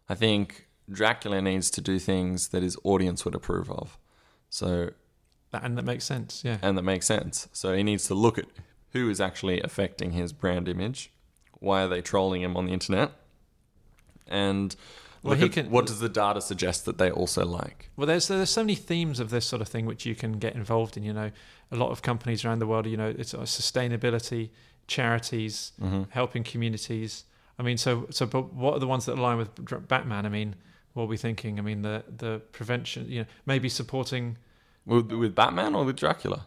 I 0.09 0.15
think 0.15 0.69
Dracula 0.91 1.41
needs 1.41 1.71
to 1.73 1.81
do 1.81 1.99
things 1.99 2.49
that 2.49 2.63
his 2.63 2.77
audience 2.85 3.25
would 3.25 3.35
approve 3.35 3.71
of. 3.71 3.99
So, 4.51 4.91
and 5.53 5.77
that 5.79 5.85
makes 5.85 6.05
sense. 6.05 6.43
Yeah. 6.45 6.59
and 6.63 6.77
that 6.77 6.83
makes 6.83 7.07
sense. 7.07 7.49
So 7.53 7.75
he 7.75 7.83
needs 7.83 8.07
to 8.09 8.15
look 8.15 8.39
at 8.39 8.47
who 8.93 9.11
is 9.11 9.21
actually 9.21 9.61
affecting 9.61 10.13
his 10.13 10.33
brand 10.33 10.69
image. 10.69 11.11
Why 11.59 11.83
are 11.83 11.89
they 11.89 12.03
trolling 12.03 12.43
him 12.43 12.57
on 12.57 12.67
the 12.67 12.73
internet? 12.73 13.13
And 14.29 14.77
Well, 15.25 15.33
look 15.33 15.41
he 15.41 15.47
at 15.47 15.53
can- 15.65 15.71
what 15.73 15.87
does 15.87 15.99
the 16.01 16.09
data 16.09 16.41
suggest 16.41 16.85
that 16.85 16.99
they 16.99 17.11
also 17.11 17.45
like? 17.45 17.91
Well, 17.97 18.07
there's 18.07 18.29
there's 18.29 18.51
so 18.51 18.63
many 18.63 18.75
themes 18.75 19.19
of 19.21 19.31
this 19.31 19.47
sort 19.47 19.61
of 19.63 19.69
thing 19.69 19.87
which 19.87 20.05
you 20.07 20.15
can 20.15 20.33
get 20.39 20.55
involved 20.55 20.97
in. 20.97 21.03
You 21.03 21.13
know, 21.13 21.31
a 21.73 21.77
lot 21.77 21.91
of 21.91 22.03
companies 22.03 22.45
around 22.45 22.59
the 22.61 22.67
world. 22.67 22.87
You 22.87 22.97
know, 22.97 23.13
it's 23.19 23.35
uh, 23.35 23.39
sustainability, 23.41 24.51
charities, 24.87 25.73
Mm-hmm. 25.83 26.03
helping 26.11 26.45
communities. 26.45 27.25
I 27.59 27.63
mean, 27.63 27.79
so 27.79 28.07
so 28.11 28.27
but 28.27 28.53
what 28.53 28.75
are 28.75 28.81
the 28.81 28.87
ones 28.87 29.07
that 29.07 29.19
align 29.19 29.39
with 29.39 29.89
Batman? 29.89 30.27
I 30.27 30.29
mean, 30.29 30.55
what 30.93 31.05
are 31.05 31.07
we 31.07 31.17
thinking? 31.17 31.59
I 31.59 31.63
mean, 31.63 31.83
the 31.83 32.05
the 32.17 32.41
prevention. 32.53 33.07
You 33.09 33.21
know, 33.23 33.27
maybe 33.47 33.69
supporting. 33.69 34.37
With, 34.87 35.11
with 35.13 35.35
Batman 35.35 35.75
or 35.75 35.85
with 35.85 35.97
Dracula? 35.97 36.47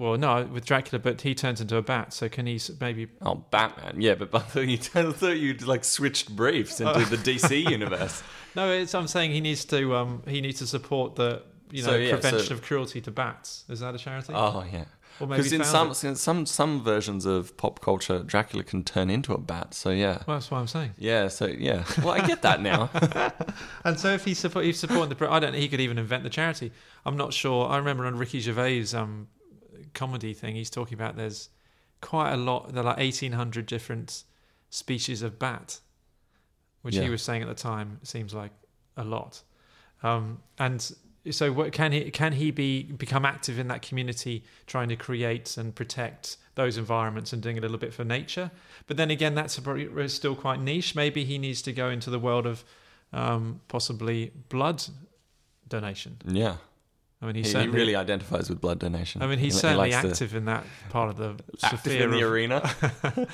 Well, 0.00 0.16
no, 0.16 0.44
with 0.50 0.64
Dracula, 0.64 0.98
but 0.98 1.20
he 1.20 1.34
turns 1.34 1.60
into 1.60 1.76
a 1.76 1.82
bat. 1.82 2.12
So 2.14 2.28
can 2.28 2.46
he 2.46 2.58
maybe? 2.80 3.08
Oh, 3.20 3.34
Batman. 3.50 4.00
Yeah, 4.00 4.14
but 4.14 4.34
I 4.34 4.38
thought 4.38 4.60
you, 4.66 4.78
I 4.94 5.12
thought 5.12 5.36
you'd 5.36 5.62
like 5.66 5.84
switched 5.84 6.34
briefs 6.34 6.80
into 6.80 7.04
the 7.04 7.16
DC 7.16 7.70
universe. 7.70 8.22
No, 8.56 8.70
it's, 8.70 8.94
I'm 8.94 9.06
saying 9.06 9.32
he 9.32 9.40
needs 9.40 9.64
to. 9.66 9.94
Um, 9.94 10.22
he 10.26 10.40
needs 10.40 10.58
to 10.60 10.66
support 10.66 11.16
the 11.16 11.42
you 11.70 11.82
know 11.82 11.90
So, 11.90 11.96
yeah, 11.96 12.10
prevention 12.12 12.46
so- 12.46 12.54
of 12.54 12.62
cruelty 12.62 13.00
to 13.02 13.10
bats. 13.10 13.64
Is 13.68 13.80
that 13.80 13.94
a 13.94 13.98
charity? 13.98 14.32
Oh 14.34 14.64
yeah. 14.72 14.86
Because 15.18 15.52
in 15.52 15.64
some 15.64 15.88
in 16.02 16.16
some 16.16 16.46
some 16.46 16.82
versions 16.82 17.26
of 17.26 17.54
pop 17.58 17.80
culture, 17.82 18.20
Dracula 18.20 18.64
can 18.64 18.82
turn 18.84 19.10
into 19.10 19.34
a 19.34 19.38
bat. 19.38 19.74
So 19.74 19.90
yeah, 19.90 20.22
Well, 20.26 20.38
that's 20.38 20.50
what 20.50 20.58
I'm 20.58 20.66
saying. 20.66 20.92
yeah. 20.96 21.28
So 21.28 21.44
yeah. 21.46 21.84
Well, 21.98 22.14
I 22.14 22.26
get 22.26 22.40
that 22.42 22.62
now. 22.62 22.88
And 23.84 24.00
so 24.00 24.08
if 24.14 24.24
he's 24.24 24.38
support, 24.38 24.64
he's 24.64 24.78
supporting 24.78 25.14
the, 25.14 25.30
I 25.30 25.38
don't. 25.40 25.54
He 25.54 25.68
could 25.68 25.80
even 25.80 25.98
invent 25.98 26.22
the 26.22 26.30
charity. 26.30 26.72
I'm 27.04 27.18
not 27.18 27.34
sure. 27.34 27.68
I 27.68 27.76
remember 27.76 28.06
on 28.06 28.16
Ricky 28.16 28.40
Gervais' 28.40 28.94
um, 28.94 29.28
comedy 29.94 30.34
thing, 30.34 30.54
he's 30.54 30.70
talking 30.70 30.94
about 30.94 31.16
there's 31.16 31.48
quite 32.00 32.32
a 32.32 32.36
lot. 32.36 32.72
There 32.72 32.82
are 32.82 32.86
like 32.86 32.98
1,800 32.98 33.66
different 33.66 34.24
species 34.70 35.22
of 35.22 35.38
bat, 35.38 35.80
which 36.82 36.96
Yeah. 36.96 37.02
he 37.02 37.10
was 37.10 37.22
saying 37.22 37.42
at 37.42 37.48
the 37.48 37.54
time 37.54 37.98
seems 38.02 38.32
like 38.34 38.52
a 38.96 39.04
lot. 39.04 39.42
Um, 40.02 40.40
and 40.58 40.90
so, 41.30 41.52
what, 41.52 41.72
can 41.72 41.92
he 41.92 42.10
can 42.10 42.32
he 42.32 42.50
be 42.50 42.84
become 42.84 43.26
active 43.26 43.58
in 43.58 43.68
that 43.68 43.82
community, 43.82 44.44
trying 44.66 44.88
to 44.88 44.96
create 44.96 45.56
and 45.58 45.74
protect 45.74 46.38
those 46.54 46.78
environments 46.78 47.32
and 47.34 47.42
doing 47.42 47.58
a 47.58 47.60
little 47.60 47.76
bit 47.76 47.92
for 47.92 48.04
nature? 48.04 48.50
But 48.86 48.96
then 48.96 49.10
again, 49.10 49.34
that's 49.34 49.58
a, 49.58 50.08
still 50.08 50.34
quite 50.34 50.60
niche. 50.60 50.94
Maybe 50.94 51.24
he 51.24 51.36
needs 51.36 51.60
to 51.62 51.72
go 51.72 51.90
into 51.90 52.08
the 52.08 52.18
world 52.18 52.46
of 52.46 52.64
um, 53.12 53.60
possibly 53.68 54.32
blood 54.48 54.82
donation. 55.68 56.16
yeah. 56.26 56.56
I 57.22 57.26
mean, 57.26 57.34
He, 57.34 57.42
he's 57.42 57.52
he 57.52 57.66
really 57.68 57.94
identifies 57.96 58.48
with 58.48 58.60
blood 58.60 58.78
donation. 58.78 59.22
I 59.22 59.26
mean, 59.26 59.38
he's 59.38 59.52
He- 59.54 59.58
he 59.58 59.60
certainly 59.60 59.92
active 59.92 60.34
in 60.34 60.46
that 60.46 60.64
part 60.88 61.10
of 61.10 61.16
the 61.18 61.36
active 61.62 61.92
in 62.00 62.10
the 62.12 62.22
of- 62.22 62.30
arena. 62.32 62.70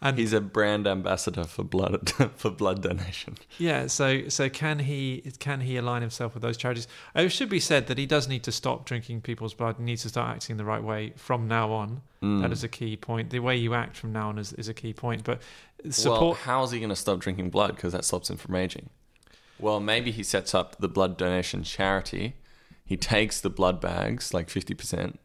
And 0.00 0.16
He's 0.16 0.32
a 0.32 0.40
brand 0.40 0.86
ambassador 0.86 1.42
for 1.42 1.64
blood 1.64 2.10
for 2.36 2.50
blood 2.50 2.82
donation. 2.82 3.36
Yeah, 3.58 3.88
so 3.88 4.28
so 4.28 4.48
can 4.48 4.78
he 4.78 5.32
can 5.40 5.60
he 5.62 5.76
align 5.76 6.02
himself 6.02 6.34
with 6.34 6.42
those 6.44 6.56
charities? 6.56 6.86
Oh, 7.16 7.22
It 7.24 7.30
should 7.30 7.48
be 7.48 7.58
said 7.58 7.88
that 7.88 7.98
he 7.98 8.06
does 8.06 8.28
need 8.28 8.44
to 8.44 8.52
stop 8.52 8.84
drinking 8.86 9.22
people's 9.22 9.54
blood. 9.54 9.74
He 9.78 9.82
needs 9.82 10.02
to 10.02 10.08
start 10.08 10.36
acting 10.36 10.56
the 10.56 10.64
right 10.64 10.84
way 10.84 11.14
from 11.16 11.48
now 11.48 11.72
on. 11.72 12.02
Mm. 12.22 12.42
That 12.42 12.52
is 12.52 12.62
a 12.62 12.68
key 12.68 12.96
point. 12.96 13.30
The 13.30 13.40
way 13.40 13.56
you 13.56 13.74
act 13.74 13.96
from 13.96 14.12
now 14.12 14.28
on 14.28 14.38
is, 14.38 14.52
is 14.52 14.68
a 14.68 14.74
key 14.74 14.92
point. 14.92 15.24
But 15.24 15.42
Well, 15.82 15.92
support. 15.92 16.38
how's 16.38 16.70
he 16.70 16.78
going 16.78 16.90
to 16.90 16.96
stop 16.96 17.18
drinking 17.18 17.50
blood? 17.50 17.74
Because 17.74 17.92
that 17.92 18.04
stops 18.04 18.30
him 18.30 18.36
from 18.36 18.54
aging. 18.54 18.90
Well, 19.58 19.80
maybe 19.80 20.12
he 20.12 20.22
sets 20.22 20.54
up 20.54 20.78
the 20.78 20.88
blood 20.88 21.16
donation 21.16 21.64
charity. 21.64 22.36
He 22.88 22.96
takes 22.96 23.40
the 23.40 23.50
blood 23.50 23.80
bags, 23.80 24.32
like 24.34 24.48
fifty 24.50 24.74
percent, 24.74 25.20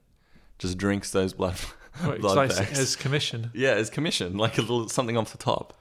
just 0.59 0.77
drinks 0.77 1.11
those 1.11 1.33
blood 1.33 1.55
it's 2.03 2.21
blood 2.21 2.35
like 2.35 2.49
bags. 2.55 2.77
as 2.77 2.95
commission. 2.95 3.49
yeah, 3.53 3.71
as 3.71 3.89
commission, 3.89 4.37
like 4.37 4.57
a 4.57 4.61
little 4.61 4.89
something 4.89 5.15
off 5.17 5.31
the 5.31 5.37
top. 5.37 5.73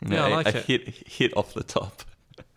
You 0.00 0.14
Yeah, 0.14 0.24
I 0.24 0.28
a- 0.28 0.34
like 0.34 0.54
a 0.54 0.58
it. 0.58 0.64
hit 0.66 0.88
hit 1.08 1.36
off 1.36 1.54
the 1.54 1.62
top. 1.62 2.02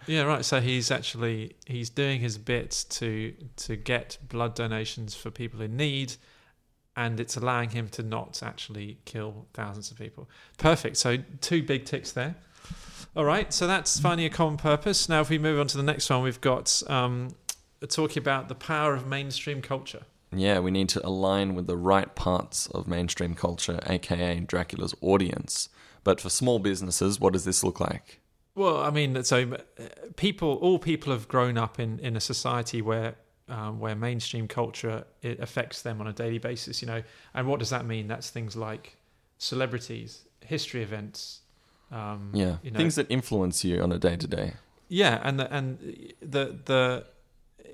Yeah, 0.07 0.23
right. 0.23 0.43
So 0.43 0.59
he's 0.59 0.91
actually 0.91 1.55
he's 1.65 1.89
doing 1.89 2.19
his 2.19 2.37
bit 2.37 2.85
to 2.89 3.33
to 3.57 3.75
get 3.75 4.17
blood 4.27 4.55
donations 4.55 5.15
for 5.15 5.29
people 5.31 5.61
in 5.61 5.77
need, 5.77 6.15
and 6.97 7.19
it's 7.19 7.37
allowing 7.37 7.69
him 7.69 7.87
to 7.89 8.03
not 8.03 8.41
actually 8.43 8.97
kill 9.05 9.45
thousands 9.53 9.89
of 9.91 9.97
people. 9.97 10.27
Perfect. 10.57 10.97
So 10.97 11.17
two 11.41 11.63
big 11.63 11.85
ticks 11.85 12.11
there. 12.11 12.35
All 13.15 13.25
right. 13.25 13.53
So 13.53 13.67
that's 13.67 13.99
finding 13.99 14.25
a 14.25 14.29
common 14.29 14.57
purpose. 14.57 15.07
Now, 15.09 15.21
if 15.21 15.29
we 15.29 15.37
move 15.39 15.59
on 15.59 15.67
to 15.67 15.77
the 15.77 15.83
next 15.83 16.09
one, 16.09 16.21
we've 16.23 16.41
got 16.41 16.81
um, 16.87 17.29
talking 17.87 18.21
about 18.21 18.47
the 18.49 18.55
power 18.55 18.93
of 18.93 19.07
mainstream 19.07 19.61
culture. 19.61 20.03
Yeah, 20.35 20.59
we 20.59 20.69
need 20.71 20.89
to 20.89 21.05
align 21.05 21.55
with 21.55 21.65
the 21.67 21.77
right 21.77 22.13
parts 22.15 22.67
of 22.67 22.87
mainstream 22.87 23.33
culture, 23.33 23.79
aka 23.87 24.39
Dracula's 24.41 24.93
audience. 25.01 25.69
But 26.03 26.21
for 26.21 26.29
small 26.29 26.59
businesses, 26.59 27.19
what 27.19 27.33
does 27.33 27.45
this 27.45 27.63
look 27.63 27.79
like? 27.79 28.19
Well, 28.55 28.77
I 28.77 28.89
mean, 28.91 29.23
so 29.23 29.53
uh, 29.53 29.83
people, 30.17 30.53
all 30.55 30.79
people 30.79 31.11
have 31.13 31.27
grown 31.27 31.57
up 31.57 31.79
in, 31.79 31.99
in 31.99 32.15
a 32.15 32.19
society 32.19 32.81
where 32.81 33.15
um, 33.47 33.79
where 33.79 33.95
mainstream 33.95 34.47
culture 34.47 35.05
it 35.23 35.39
affects 35.39 35.81
them 35.81 35.99
on 36.01 36.07
a 36.07 36.13
daily 36.13 36.37
basis, 36.37 36.81
you 36.81 36.87
know. 36.87 37.01
And 37.33 37.47
what 37.47 37.57
does 37.59 37.71
that 37.71 37.85
mean? 37.85 38.07
That's 38.07 38.29
things 38.29 38.55
like 38.55 38.97
celebrities, 39.39 40.25
history 40.45 40.83
events, 40.83 41.39
um, 41.91 42.31
Yeah, 42.33 42.57
you 42.61 42.69
know, 42.71 42.77
things 42.77 42.95
that 42.95 43.07
influence 43.09 43.63
you 43.65 43.81
on 43.81 43.91
a 43.91 43.97
day 43.97 44.15
to 44.17 44.27
day. 44.27 44.53
yeah, 44.87 45.19
and 45.23 45.39
the 45.39 45.51
and 45.51 45.79
the 46.21 46.59
the 46.65 47.05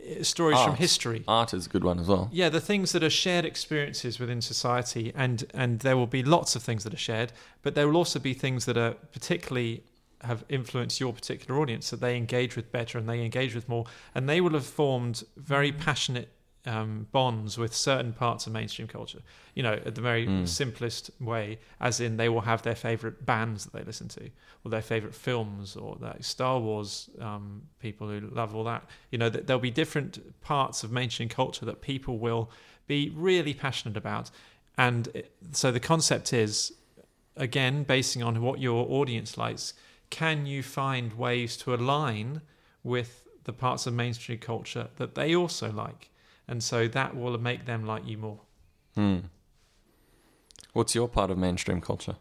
uh, 0.05 0.23
stories 0.23 0.59
from 0.61 0.75
history. 0.75 1.23
Art 1.27 1.53
is 1.53 1.65
a 1.65 1.69
good 1.69 1.83
one 1.83 1.99
as 1.99 2.07
well. 2.07 2.29
Yeah, 2.31 2.49
the 2.49 2.61
things 2.61 2.91
that 2.91 3.03
are 3.03 3.09
shared 3.09 3.45
experiences 3.45 4.19
within 4.19 4.41
society, 4.41 5.11
and 5.15 5.45
and 5.53 5.79
there 5.79 5.97
will 5.97 6.07
be 6.07 6.23
lots 6.23 6.55
of 6.55 6.63
things 6.63 6.83
that 6.83 6.93
are 6.93 6.97
shared, 6.97 7.31
but 7.61 7.75
there 7.75 7.87
will 7.87 7.97
also 7.97 8.19
be 8.19 8.33
things 8.33 8.65
that 8.65 8.77
are 8.77 8.93
particularly 9.11 9.83
have 10.21 10.43
influenced 10.49 10.99
your 10.99 11.13
particular 11.13 11.59
audience 11.59 11.89
that 11.91 12.01
they 12.01 12.17
engage 12.17 12.55
with 12.55 12.71
better 12.71 12.97
and 12.97 13.07
they 13.07 13.23
engage 13.23 13.53
with 13.53 13.69
more, 13.69 13.85
and 14.13 14.27
they 14.27 14.41
will 14.41 14.53
have 14.53 14.65
formed 14.65 15.23
very 15.37 15.71
passionate 15.71 16.29
um, 16.65 17.07
bonds 17.11 17.57
with 17.57 17.73
certain 17.75 18.13
parts 18.13 18.47
of 18.47 18.53
mainstream 18.53 18.87
culture. 18.87 19.19
You 19.53 19.63
know, 19.63 19.73
at 19.73 19.95
the 19.95 20.01
very 20.01 20.27
Mm. 20.27 20.47
simplest 20.47 21.11
way, 21.19 21.59
as 21.79 21.99
in 21.99 22.17
they 22.17 22.29
will 22.29 22.41
have 22.41 22.61
their 22.63 22.75
favorite 22.75 23.25
bands 23.25 23.65
that 23.65 23.73
they 23.73 23.83
listen 23.83 24.07
to, 24.09 24.29
or 24.63 24.71
their 24.71 24.81
favorite 24.81 25.15
films, 25.15 25.75
or 25.75 25.97
like 25.99 26.23
Star 26.23 26.59
Wars 26.59 27.09
um, 27.19 27.61
people 27.79 28.07
who 28.09 28.19
love 28.31 28.55
all 28.55 28.63
that. 28.65 28.83
You 29.11 29.17
know, 29.17 29.29
that 29.29 29.47
there'll 29.47 29.61
be 29.61 29.71
different 29.71 30.41
parts 30.41 30.83
of 30.83 30.91
mainstream 30.91 31.29
culture 31.29 31.65
that 31.65 31.81
people 31.81 32.17
will 32.17 32.49
be 32.87 33.09
really 33.15 33.53
passionate 33.53 33.97
about, 33.97 34.31
and 34.77 35.07
it- 35.13 35.31
so 35.51 35.71
the 35.71 35.79
concept 35.79 36.33
is, 36.33 36.73
again, 37.35 37.83
basing 37.83 38.23
on 38.23 38.41
what 38.41 38.59
your 38.59 38.85
audience 38.89 39.37
likes, 39.37 39.73
can 40.09 40.45
you 40.45 40.61
find 40.63 41.13
ways 41.13 41.57
to 41.57 41.73
align 41.73 42.41
with 42.83 43.27
the 43.43 43.53
parts 43.53 43.85
of 43.87 43.93
mainstream 43.93 44.39
culture 44.39 44.89
that 44.97 45.15
they 45.15 45.35
also 45.35 45.71
like? 45.71 46.09
And 46.47 46.63
so 46.63 46.87
that 46.87 47.15
will 47.15 47.37
make 47.37 47.65
them 47.65 47.85
like 47.85 48.05
you 48.05 48.17
more. 48.17 48.39
Hmm. 48.95 49.17
What's 50.73 50.93
your 50.93 51.07
part 51.07 51.31
of 51.31 51.37
mainstream 51.37 51.81
culture? 51.81 52.17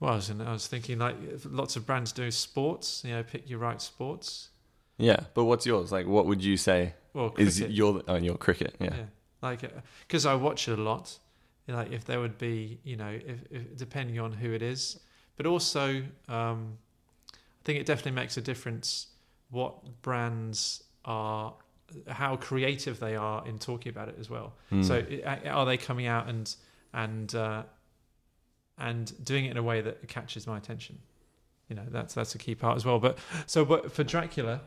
Well, 0.00 0.12
I 0.12 0.16
was, 0.16 0.30
I 0.30 0.52
was 0.52 0.66
thinking 0.66 0.98
like 0.98 1.16
lots 1.44 1.76
of 1.76 1.84
brands 1.84 2.12
do 2.12 2.30
sports, 2.30 3.02
you 3.04 3.12
know, 3.12 3.22
pick 3.22 3.50
your 3.50 3.58
right 3.58 3.82
sports. 3.82 4.50
Yeah, 4.96 5.20
but 5.34 5.44
what's 5.44 5.66
yours? 5.66 5.92
Like, 5.92 6.06
what 6.06 6.26
would 6.26 6.42
you 6.42 6.56
say 6.56 6.94
Well, 7.14 7.34
is 7.36 7.60
your 7.60 8.02
oh, 8.08 8.16
your 8.16 8.36
cricket? 8.36 8.76
Yeah. 8.80 8.94
yeah. 8.94 9.04
Like, 9.42 9.62
because 10.06 10.26
I 10.26 10.34
watch 10.34 10.68
it 10.68 10.78
a 10.78 10.82
lot. 10.82 11.18
Like, 11.66 11.92
if 11.92 12.04
there 12.04 12.18
would 12.18 12.38
be, 12.38 12.80
you 12.82 12.96
know, 12.96 13.10
if, 13.10 13.44
if 13.50 13.76
depending 13.76 14.18
on 14.18 14.32
who 14.32 14.52
it 14.52 14.62
is, 14.62 14.98
but 15.36 15.46
also, 15.46 16.02
um, 16.28 16.78
I 17.32 17.62
think 17.64 17.78
it 17.78 17.86
definitely 17.86 18.12
makes 18.12 18.36
a 18.36 18.40
difference 18.40 19.08
what 19.50 20.02
brands 20.02 20.82
are, 21.04 21.54
how 22.06 22.36
creative 22.36 23.00
they 23.00 23.16
are 23.16 23.46
in 23.46 23.58
talking 23.58 23.90
about 23.90 24.08
it 24.08 24.16
as 24.20 24.28
well. 24.28 24.54
Hmm. 24.70 24.82
So, 24.82 25.04
are 25.46 25.66
they 25.66 25.76
coming 25.76 26.06
out 26.06 26.28
and 26.28 26.54
and 26.92 27.34
uh, 27.34 27.62
and 28.78 29.12
doing 29.24 29.46
it 29.46 29.52
in 29.52 29.56
a 29.56 29.62
way 29.62 29.80
that 29.80 30.08
catches 30.08 30.46
my 30.46 30.56
attention? 30.56 30.98
You 31.68 31.76
know, 31.76 31.84
that's 31.90 32.14
that's 32.14 32.34
a 32.34 32.38
key 32.38 32.54
part 32.54 32.76
as 32.76 32.84
well. 32.84 32.98
But 32.98 33.18
so, 33.46 33.64
but 33.64 33.92
for 33.92 34.04
Dracula, 34.04 34.60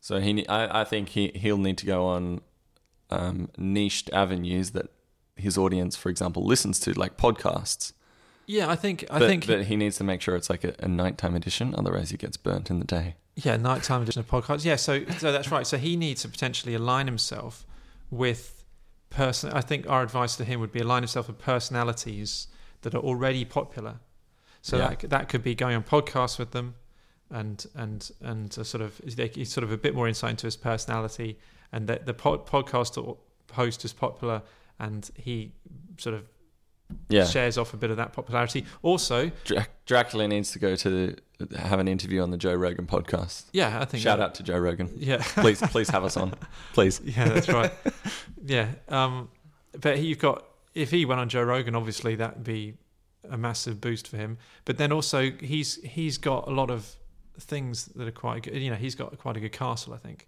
So 0.00 0.20
he, 0.20 0.46
I, 0.48 0.80
I 0.82 0.84
think 0.84 1.10
he 1.10 1.32
he'll 1.34 1.58
need 1.58 1.78
to 1.78 1.86
go 1.86 2.06
on 2.06 2.40
um, 3.10 3.48
niched 3.56 4.10
avenues 4.12 4.70
that 4.72 4.86
his 5.36 5.56
audience, 5.56 5.96
for 5.96 6.08
example, 6.10 6.44
listens 6.44 6.80
to, 6.80 6.92
like 6.92 7.16
podcasts. 7.16 7.92
yeah, 8.46 8.68
I 8.68 8.76
think 8.76 9.04
I 9.10 9.18
but, 9.20 9.28
think 9.28 9.46
but 9.46 9.64
he 9.64 9.76
needs 9.76 9.96
to 9.98 10.04
make 10.04 10.20
sure 10.20 10.36
it's 10.36 10.50
like 10.50 10.64
a, 10.64 10.74
a 10.80 10.88
nighttime 10.88 11.34
edition, 11.34 11.74
otherwise 11.76 12.10
he 12.10 12.16
gets 12.16 12.36
burnt 12.36 12.70
in 12.70 12.78
the 12.78 12.84
day. 12.84 13.14
Yeah, 13.44 13.56
nighttime 13.56 14.02
edition 14.02 14.20
of 14.20 14.28
podcasts. 14.28 14.64
Yeah, 14.64 14.76
so 14.76 15.04
so 15.18 15.30
that's 15.32 15.50
right. 15.50 15.66
So 15.66 15.76
he 15.78 15.96
needs 15.96 16.22
to 16.22 16.28
potentially 16.28 16.74
align 16.74 17.06
himself 17.06 17.64
with 18.10 18.64
person. 19.10 19.52
I 19.52 19.60
think 19.60 19.88
our 19.88 20.02
advice 20.02 20.34
to 20.36 20.44
him 20.44 20.58
would 20.60 20.72
be 20.72 20.80
align 20.80 21.02
himself 21.02 21.28
with 21.28 21.38
personalities 21.38 22.48
that 22.82 22.94
are 22.94 23.00
already 23.02 23.44
popular. 23.44 24.00
So 24.62 24.76
Yeah. 24.76 24.88
that 24.94 25.10
that 25.10 25.28
could 25.28 25.42
be 25.42 25.54
going 25.54 25.76
on 25.76 25.84
podcasts 25.84 26.38
with 26.38 26.50
them, 26.50 26.74
and 27.30 27.64
and 27.74 28.10
and 28.20 28.52
sort 28.52 28.82
of 28.82 29.00
they- 29.04 29.28
he's 29.28 29.52
sort 29.52 29.62
of 29.64 29.70
a 29.72 29.76
bit 29.78 29.94
more 29.94 30.08
insight 30.08 30.30
into 30.30 30.46
his 30.46 30.56
personality, 30.56 31.38
and 31.70 31.86
that 31.88 32.06
the 32.06 32.14
pod, 32.14 32.44
podcast 32.46 33.16
host 33.52 33.84
is 33.84 33.92
popular, 33.92 34.42
and 34.80 35.10
he 35.16 35.52
sort 35.98 36.14
of 36.16 36.24
Yeah, 37.10 37.26
shares 37.26 37.58
off 37.58 37.74
a 37.74 37.76
bit 37.76 37.90
of 37.90 37.96
that 37.98 38.12
popularity. 38.14 38.64
Also, 38.82 39.30
Dra- 39.44 39.68
Dracula 39.84 40.26
needs 40.26 40.50
to 40.52 40.58
go 40.58 40.74
to 40.76 41.14
have 41.56 41.78
an 41.78 41.88
interview 41.88 42.20
on 42.22 42.30
the 42.30 42.36
Joe 42.36 42.54
Rogan 42.54 42.86
podcast. 42.86 43.44
yeah, 43.52 43.80
I 43.80 43.84
think 43.84 44.02
Shout 44.02 44.18
that- 44.18 44.24
out 44.24 44.34
to 44.36 44.42
Joe 44.42 44.58
Rogan. 44.58 44.90
Yeah, 44.96 45.22
Please, 45.22 45.60
please 45.60 45.88
have 45.90 46.04
us 46.04 46.16
on, 46.16 46.34
please. 46.72 47.00
Yeah, 47.04 47.28
that's 47.28 47.48
right. 47.48 47.72
yeah, 48.44 48.68
um, 48.88 49.28
but 49.80 49.98
you've 50.00 50.18
got 50.18 50.44
if 50.74 50.90
he 50.90 51.04
went 51.04 51.20
on 51.20 51.28
Joe 51.28 51.42
Rogan, 51.42 51.74
obviously 51.74 52.14
that'd 52.16 52.44
be 52.44 52.74
a 53.28 53.36
massive 53.38 53.80
boost 53.80 54.08
for 54.08 54.16
him. 54.16 54.38
But 54.64 54.78
then 54.78 54.92
also 54.92 55.30
he's 55.30 55.76
he's 55.84 56.18
got 56.18 56.48
a 56.48 56.50
lot 56.50 56.70
of 56.70 56.94
things 57.40 57.86
that 57.86 58.06
are 58.08 58.12
quite 58.12 58.42
good. 58.44 58.56
You 58.56 58.70
know, 58.70 58.76
he's 58.76 58.94
got 58.94 59.16
quite 59.18 59.36
a 59.36 59.40
good 59.40 59.52
castle. 59.52 59.94
I 59.94 59.98
think. 59.98 60.26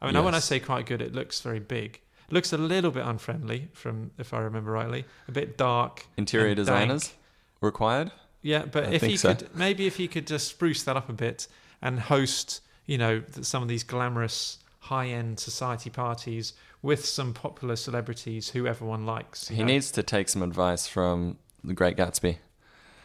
I 0.00 0.10
mean, 0.10 0.24
when 0.24 0.34
I 0.34 0.40
say 0.40 0.58
quite 0.60 0.86
good, 0.86 1.00
it 1.00 1.12
looks 1.14 1.40
very 1.40 1.60
big. 1.60 2.00
looks 2.30 2.52
a 2.52 2.58
little 2.58 2.90
bit 2.90 3.04
unfriendly 3.04 3.68
from 3.72 4.10
if 4.18 4.34
I 4.34 4.38
remember 4.40 4.72
rightly, 4.72 5.04
a 5.28 5.32
bit 5.32 5.56
dark. 5.56 6.06
Interior 6.16 6.54
designers 6.56 7.08
dank. 7.08 7.18
required. 7.60 8.10
Yeah, 8.42 8.64
but 8.64 8.84
I 8.84 8.92
if 8.92 9.02
he 9.02 9.16
so. 9.16 9.34
could, 9.34 9.54
maybe 9.54 9.86
if 9.86 9.96
he 9.96 10.08
could 10.08 10.26
just 10.26 10.48
spruce 10.48 10.82
that 10.82 10.96
up 10.96 11.08
a 11.08 11.12
bit 11.12 11.46
and 11.80 11.98
host, 11.98 12.60
you 12.86 12.98
know, 12.98 13.22
some 13.40 13.62
of 13.62 13.68
these 13.68 13.84
glamorous 13.84 14.58
high-end 14.80 15.38
society 15.38 15.90
parties 15.90 16.54
with 16.82 17.04
some 17.04 17.32
popular 17.32 17.76
celebrities 17.76 18.50
who 18.50 18.66
everyone 18.66 19.06
likes. 19.06 19.48
He 19.48 19.58
know. 19.58 19.66
needs 19.66 19.92
to 19.92 20.02
take 20.02 20.28
some 20.28 20.42
advice 20.42 20.88
from 20.88 21.38
the 21.62 21.72
Great 21.72 21.96
Gatsby. 21.96 22.38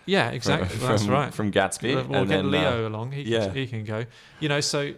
yeah, 0.08 0.30
exactly. 0.30 0.70
From, 0.70 0.88
That's 0.88 1.06
right. 1.06 1.34
From 1.34 1.52
Gatsby. 1.52 2.08
We'll 2.08 2.26
get 2.26 2.30
then, 2.30 2.46
uh, 2.46 2.50
Leo 2.50 2.88
along. 2.88 3.12
He, 3.12 3.22
yeah. 3.22 3.46
can, 3.46 3.56
he 3.56 3.68
can 3.68 3.84
go. 3.84 4.06
You 4.40 4.50
know, 4.50 4.60
so, 4.60 4.94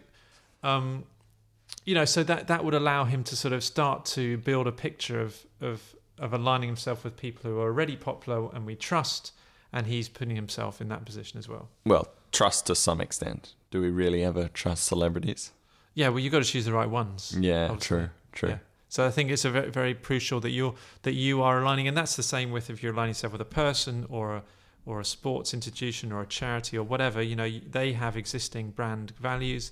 um, 0.63 1.03
you 1.83 1.95
know, 1.95 2.05
so 2.05 2.23
that 2.23 2.47
that 2.47 2.63
would 2.63 2.73
allow 2.73 3.03
him 3.03 3.23
to 3.25 3.35
sort 3.35 3.53
of 3.53 3.63
start 3.63 4.05
to 4.05 4.37
build 4.37 4.67
a 4.67 4.71
picture 4.71 5.19
of 5.19 5.45
of 5.59 5.95
of 6.17 6.33
aligning 6.33 6.67
himself 6.67 7.03
with 7.03 7.17
people 7.17 7.49
who 7.49 7.59
are 7.59 7.67
already 7.67 7.95
popular 7.95 8.49
and 8.53 8.65
we 8.65 8.75
trust, 8.75 9.33
and 9.71 9.87
he's 9.87 10.09
putting 10.09 10.35
himself 10.35 10.81
in 10.81 10.89
that 10.89 11.05
position 11.05 11.37
as 11.37 11.47
well. 11.47 11.69
well, 11.85 12.07
trust 12.31 12.67
to 12.67 12.75
some 12.75 13.01
extent. 13.01 13.53
Do 13.71 13.81
we 13.81 13.89
really 13.89 14.23
ever 14.23 14.47
trust 14.47 14.85
celebrities? 14.85 15.51
Yeah, 15.93 16.09
well, 16.09 16.19
you've 16.19 16.31
got 16.31 16.43
to 16.43 16.49
choose 16.49 16.65
the 16.65 16.73
right 16.73 16.89
ones. 16.89 17.35
Yeah, 17.39 17.65
obviously. 17.65 17.97
true, 17.97 18.09
true. 18.31 18.49
Yeah. 18.49 18.57
So 18.89 19.05
I 19.05 19.11
think 19.11 19.29
it's 19.29 19.45
a 19.45 19.51
very, 19.51 19.69
very 19.69 19.93
crucial 19.93 20.39
that 20.39 20.49
you're 20.49 20.73
that 21.03 21.13
you 21.13 21.41
are 21.43 21.61
aligning, 21.61 21.87
and 21.87 21.95
that's 21.95 22.15
the 22.15 22.23
same 22.23 22.51
with 22.51 22.69
if 22.69 22.81
you're 22.81 22.93
aligning 22.93 23.11
yourself 23.11 23.33
with 23.33 23.41
a 23.41 23.45
person 23.45 24.05
or 24.09 24.37
a 24.37 24.43
or 24.85 24.99
a 24.99 25.05
sports 25.05 25.53
institution 25.53 26.11
or 26.11 26.21
a 26.21 26.25
charity 26.25 26.75
or 26.77 26.83
whatever. 26.83 27.21
You 27.21 27.35
know, 27.35 27.49
they 27.69 27.93
have 27.93 28.17
existing 28.17 28.71
brand 28.71 29.11
values. 29.11 29.71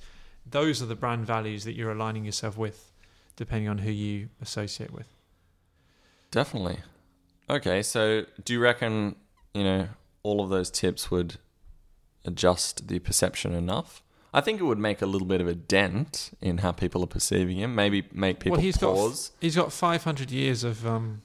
Those 0.50 0.82
are 0.82 0.86
the 0.86 0.96
brand 0.96 1.26
values 1.26 1.64
that 1.64 1.74
you're 1.74 1.92
aligning 1.92 2.26
yourself 2.26 2.58
with, 2.58 2.92
depending 3.36 3.68
on 3.68 3.80
who 3.80 3.92
you 3.92 4.30
associate 4.42 4.92
with. 4.92 5.08
Definitely. 6.30 6.80
Okay, 7.50 7.82
so 7.82 8.26
do 8.44 8.54
you 8.54 8.60
reckon, 8.60 9.16
you 9.58 9.64
know, 9.64 9.88
all 10.24 10.42
of 10.42 10.50
those 10.50 10.70
tips 10.70 11.10
would 11.12 11.38
adjust 12.26 12.88
the 12.88 13.00
perception 13.00 13.54
enough? 13.54 14.04
I 14.34 14.42
think 14.42 14.60
it 14.60 14.64
would 14.66 14.78
make 14.78 15.02
a 15.02 15.06
little 15.06 15.28
bit 15.28 15.42
of 15.42 15.48
a 15.48 15.56
dent 15.56 16.32
in 16.42 16.60
how 16.60 16.72
people 16.72 17.02
are 17.04 17.08
perceiving 17.08 17.58
him. 17.58 17.74
Maybe 17.76 18.04
make 18.14 18.40
people 18.40 18.58
well, 18.58 18.62
he's 18.62 18.78
pause 18.78 19.30
got 19.30 19.38
he's 19.42 19.56
got 19.56 19.72
500 19.74 20.32
years 20.32 20.64
of. 20.64 20.86
Um, 20.86 21.22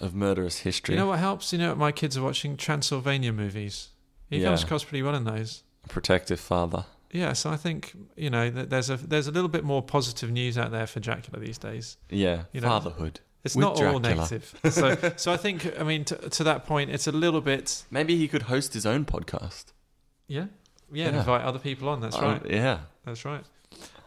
of 0.00 0.14
murderous 0.14 0.60
history. 0.60 0.94
you 0.94 0.98
know 1.00 1.08
what 1.08 1.18
helps? 1.18 1.52
You 1.52 1.58
know, 1.58 1.68
what 1.70 1.78
my 1.78 1.92
kids 1.92 2.16
are 2.16 2.22
watching 2.22 2.56
Transylvania 2.56 3.32
movies. 3.34 3.88
He 4.30 4.38
Yeah. 4.38 4.46
comes 4.48 4.62
across 4.62 4.82
pretty 4.82 5.02
well 5.02 5.14
in 5.14 5.24
those. 5.24 5.62
Protective 5.88 6.40
father. 6.40 6.86
Yeah, 7.12 7.34
so 7.34 7.50
I 7.50 7.56
think 7.56 7.92
you 8.16 8.30
know 8.30 8.48
there's 8.50 8.88
a 8.88 8.96
there's 8.96 9.26
a 9.26 9.30
little 9.32 9.48
bit 9.48 9.62
more 9.64 9.82
positive 9.82 10.30
news 10.30 10.56
out 10.56 10.70
there 10.70 10.86
for 10.86 11.00
Dracula 11.00 11.38
these 11.44 11.58
days. 11.58 11.96
Yeah, 12.08 12.44
You 12.52 12.60
know, 12.62 12.68
fatherhood. 12.68 13.20
It's 13.44 13.56
not 13.56 13.80
all 13.82 13.98
negative. 14.00 14.54
So 14.70 14.96
so 15.16 15.32
I 15.32 15.36
think 15.36 15.78
I 15.80 15.82
mean 15.82 16.04
to, 16.06 16.16
to 16.30 16.44
that 16.44 16.66
point, 16.66 16.90
it's 16.90 17.06
a 17.06 17.12
little 17.12 17.40
bit 17.40 17.84
Maybe 17.90 18.16
he 18.16 18.28
could 18.28 18.42
host 18.42 18.74
his 18.74 18.84
own 18.86 19.04
podcast. 19.04 19.66
yeah 20.28 20.46
yeah, 20.92 21.06
and 21.06 21.14
Yeah. 21.14 21.20
invite 21.20 21.42
other 21.42 21.58
people 21.60 21.88
on. 21.88 22.00
That's 22.00 22.16
Um, 22.16 22.24
right. 22.24 22.42
Yeah. 22.50 22.78
That's 23.04 23.24
right. 23.24 23.44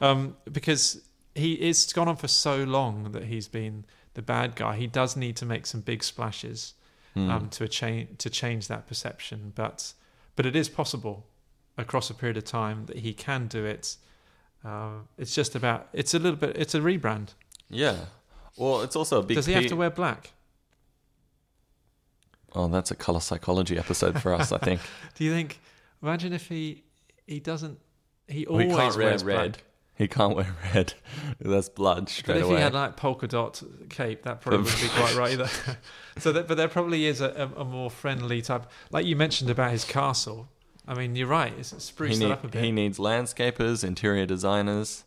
Um, 0.01 0.35
because 0.51 1.01
he 1.35 1.53
it's 1.53 1.93
gone 1.93 2.07
on 2.07 2.15
for 2.17 2.27
so 2.27 2.63
long 2.63 3.11
that 3.13 3.23
he's 3.23 3.47
been 3.47 3.85
the 4.13 4.21
bad 4.21 4.55
guy. 4.55 4.75
He 4.75 4.87
does 4.87 5.15
need 5.15 5.35
to 5.37 5.45
make 5.45 5.65
some 5.65 5.81
big 5.81 6.03
splashes 6.03 6.73
Hmm. 7.15 7.29
um, 7.29 7.49
to 7.49 7.63
a 7.63 7.67
change 7.67 8.17
to 8.19 8.29
change 8.29 8.67
that 8.67 8.85
perception. 8.87 9.53
But 9.55 9.93
but 10.35 10.45
it 10.45 10.55
is 10.55 10.67
possible 10.69 11.25
across 11.77 12.09
a 12.09 12.13
period 12.13 12.37
of 12.37 12.43
time 12.43 12.85
that 12.87 12.97
he 12.97 13.13
can 13.13 13.47
do 13.47 13.65
it. 13.65 13.97
Uh, 14.65 14.99
it's 15.17 15.33
just 15.35 15.55
about 15.55 15.87
it's 15.93 16.13
a 16.13 16.19
little 16.19 16.37
bit 16.39 16.55
it's 16.57 16.75
a 16.75 16.79
rebrand. 16.79 17.29
yeah. 17.69 17.95
Well, 18.57 18.81
it's 18.81 18.95
also 18.95 19.19
a 19.19 19.23
big. 19.23 19.35
Does 19.35 19.45
he 19.45 19.53
have 19.53 19.67
to 19.67 19.75
wear 19.75 19.89
black? 19.89 20.31
Oh, 22.55 22.67
that's 22.67 22.91
a 22.91 22.95
color 22.95 23.19
psychology 23.19 23.77
episode 23.77 24.21
for 24.21 24.33
us. 24.33 24.51
I 24.51 24.57
think 24.59 24.79
Do 25.15 25.23
you 25.23 25.31
think? 25.31 25.59
Imagine 26.01 26.33
if 26.33 26.47
he 26.47 26.83
he 27.25 27.39
doesn't. 27.39 27.79
He 28.27 28.45
always 28.45 28.67
can't 28.67 28.95
wear 28.95 29.05
wears 29.07 29.23
red. 29.23 29.51
black. 29.53 29.63
He 29.95 30.07
can't 30.07 30.35
wear 30.35 30.55
red. 30.73 30.93
That's 31.39 31.69
blood 31.69 32.09
straight 32.09 32.35
But 32.35 32.37
if 32.41 32.45
away. 32.45 32.55
he 32.57 32.61
had 32.61 32.73
like 32.73 32.95
polka 32.97 33.27
dot 33.27 33.61
cape, 33.89 34.23
that 34.23 34.41
probably 34.41 34.63
wouldn't 34.63 34.81
be 34.81 34.87
quite 34.89 35.15
right 35.15 35.31
either. 35.33 35.49
so, 36.17 36.31
that, 36.31 36.47
but 36.47 36.57
there 36.57 36.67
probably 36.67 37.05
is 37.05 37.21
a, 37.21 37.49
a, 37.55 37.61
a 37.61 37.65
more 37.65 37.91
friendly 37.91 38.41
type, 38.41 38.65
like 38.91 39.05
you 39.05 39.15
mentioned 39.15 39.49
about 39.51 39.69
his 39.71 39.83
castle. 39.85 40.47
I 40.87 40.95
mean, 40.95 41.15
you're 41.15 41.27
right. 41.27 41.53
It's 41.59 41.81
spruce 41.83 42.17
he, 42.17 42.19
that 42.19 42.25
need- 42.25 42.31
up 42.33 42.43
a 42.43 42.47
bit. 42.47 42.63
he 42.63 42.71
needs 42.71 42.97
landscapers, 42.97 43.83
interior 43.83 44.25
designers. 44.25 45.03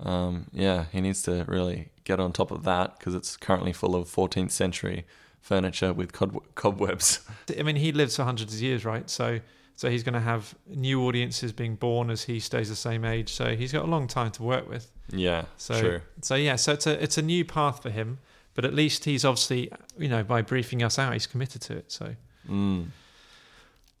Um, 0.00 0.46
yeah, 0.52 0.86
he 0.92 1.00
needs 1.00 1.22
to 1.22 1.44
really 1.48 1.90
get 2.04 2.20
on 2.20 2.32
top 2.32 2.50
of 2.50 2.64
that 2.64 2.98
because 2.98 3.14
it's 3.14 3.36
currently 3.36 3.72
full 3.72 3.94
of 3.94 4.06
14th 4.08 4.50
century 4.50 5.06
furniture 5.40 5.92
with 5.92 6.12
cob- 6.12 6.42
cobwebs. 6.54 7.20
I 7.58 7.62
mean, 7.62 7.76
he 7.76 7.92
lives 7.92 8.16
for 8.16 8.24
hundreds 8.24 8.54
of 8.54 8.60
years, 8.60 8.84
right? 8.84 9.08
So, 9.08 9.40
so 9.76 9.88
he's 9.90 10.02
going 10.02 10.14
to 10.14 10.20
have 10.20 10.54
new 10.66 11.02
audiences 11.06 11.52
being 11.52 11.76
born 11.76 12.10
as 12.10 12.24
he 12.24 12.40
stays 12.40 12.68
the 12.68 12.76
same 12.76 13.04
age. 13.04 13.32
So 13.32 13.54
he's 13.56 13.72
got 13.72 13.84
a 13.84 13.88
long 13.88 14.06
time 14.08 14.30
to 14.32 14.42
work 14.42 14.68
with. 14.68 14.90
Yeah, 15.10 15.44
So, 15.58 15.78
true. 15.80 16.00
so 16.22 16.34
yeah, 16.34 16.56
so 16.56 16.72
it's 16.72 16.86
a 16.86 17.02
it's 17.02 17.18
a 17.18 17.22
new 17.22 17.44
path 17.44 17.82
for 17.82 17.90
him. 17.90 18.18
But 18.54 18.64
at 18.64 18.72
least 18.72 19.04
he's 19.04 19.24
obviously, 19.24 19.70
you 19.98 20.08
know, 20.08 20.22
by 20.22 20.40
briefing 20.40 20.82
us 20.82 20.98
out, 20.98 21.12
he's 21.12 21.26
committed 21.26 21.60
to 21.62 21.76
it. 21.76 21.90
So, 21.92 22.14
Mm. 22.48 22.86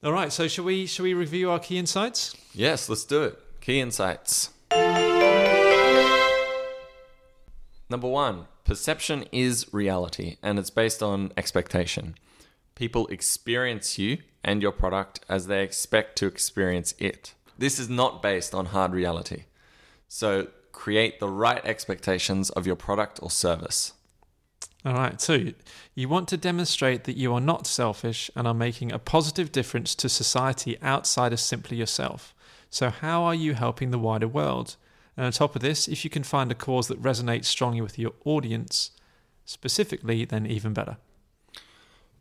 all 0.02 0.12
right. 0.12 0.32
So, 0.32 0.48
shall 0.48 0.64
we 0.64 0.86
shall 0.86 1.04
we 1.04 1.12
review 1.14 1.50
our 1.50 1.58
key 1.58 1.76
insights? 1.78 2.34
Yes, 2.52 2.88
let's 2.88 3.04
do 3.04 3.22
it. 3.24 3.38
Key 3.60 3.80
insights. 3.80 4.50
Number 7.88 8.08
one, 8.08 8.46
perception 8.64 9.24
is 9.30 9.66
reality 9.72 10.36
and 10.42 10.58
it's 10.58 10.70
based 10.70 11.02
on 11.02 11.32
expectation. 11.36 12.14
People 12.74 13.06
experience 13.08 13.98
you 13.98 14.18
and 14.42 14.62
your 14.62 14.72
product 14.72 15.20
as 15.28 15.46
they 15.46 15.62
expect 15.62 16.16
to 16.18 16.26
experience 16.26 16.94
it. 16.98 17.34
This 17.58 17.78
is 17.78 17.88
not 17.88 18.22
based 18.22 18.54
on 18.54 18.66
hard 18.66 18.92
reality. 18.92 19.44
So 20.08 20.48
create 20.72 21.20
the 21.20 21.28
right 21.28 21.64
expectations 21.64 22.50
of 22.50 22.66
your 22.66 22.76
product 22.76 23.20
or 23.22 23.30
service. 23.30 23.92
All 24.84 24.94
right. 24.94 25.18
Two, 25.18 25.54
you 25.94 26.08
want 26.08 26.28
to 26.28 26.36
demonstrate 26.36 27.04
that 27.04 27.16
you 27.16 27.32
are 27.32 27.40
not 27.40 27.66
selfish 27.66 28.30
and 28.36 28.46
are 28.46 28.52
making 28.52 28.92
a 28.92 28.98
positive 28.98 29.50
difference 29.50 29.94
to 29.94 30.08
society 30.10 30.76
outside 30.82 31.32
of 31.32 31.40
simply 31.40 31.78
yourself. 31.78 32.34
So, 32.68 32.90
how 32.90 33.22
are 33.22 33.34
you 33.34 33.54
helping 33.54 33.92
the 33.92 33.98
wider 33.98 34.28
world? 34.28 34.76
And 35.16 35.26
on 35.26 35.32
top 35.32 35.54
of 35.54 35.62
this, 35.62 35.88
if 35.88 36.04
you 36.04 36.10
can 36.10 36.24
find 36.24 36.50
a 36.50 36.54
cause 36.54 36.88
that 36.88 37.00
resonates 37.02 37.46
strongly 37.46 37.80
with 37.80 37.98
your 37.98 38.12
audience 38.24 38.90
specifically, 39.44 40.24
then 40.24 40.46
even 40.46 40.72
better. 40.72 40.96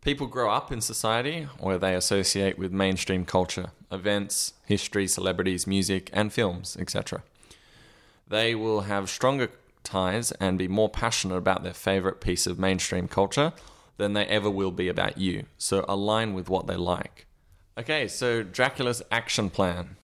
People 0.01 0.27
grow 0.27 0.51
up 0.51 0.71
in 0.71 0.81
society 0.81 1.47
where 1.59 1.77
they 1.77 1.95
associate 1.95 2.57
with 2.59 2.73
mainstream 2.73 3.23
culture, 3.25 3.67
events, 3.89 4.53
history, 4.65 5.07
celebrities, 5.07 5.65
music, 5.65 6.09
and 6.11 6.33
films, 6.33 6.75
etc. 6.77 7.23
They 8.27 8.53
will 8.53 8.81
have 8.81 9.09
stronger 9.09 9.49
ties 9.83 10.31
and 10.33 10.57
be 10.57 10.67
more 10.67 10.89
passionate 10.89 11.37
about 11.37 11.63
their 11.63 11.73
favorite 11.73 12.19
piece 12.19 12.45
of 12.45 12.59
mainstream 12.59 13.07
culture 13.07 13.53
than 13.97 14.13
they 14.13 14.25
ever 14.25 14.49
will 14.49 14.71
be 14.71 14.89
about 14.89 15.17
you. 15.17 15.45
So 15.57 15.85
align 15.87 16.33
with 16.33 16.49
what 16.49 16.67
they 16.67 16.75
like. 16.75 17.25
Okay, 17.77 18.07
so 18.07 18.43
Dracula's 18.43 19.01
action 19.11 19.49
plan. 19.49 19.97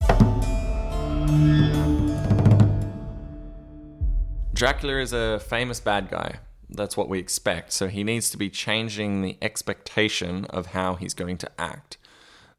Dracula 4.58 4.98
is 4.98 5.14
a 5.14 5.40
famous 5.40 5.80
bad 5.80 6.10
guy. 6.10 6.40
That's 6.68 6.98
what 6.98 7.08
we 7.08 7.20
expect. 7.20 7.72
So 7.72 7.88
he 7.88 8.04
needs 8.04 8.32
to 8.32 8.38
be 8.38 8.50
changing 8.50 9.22
the 9.22 9.38
expectation 9.40 10.46
of 10.46 10.68
how 10.68 10.96
he's 10.96 11.14
going 11.14 11.38
to 11.38 11.52
act. 11.60 11.98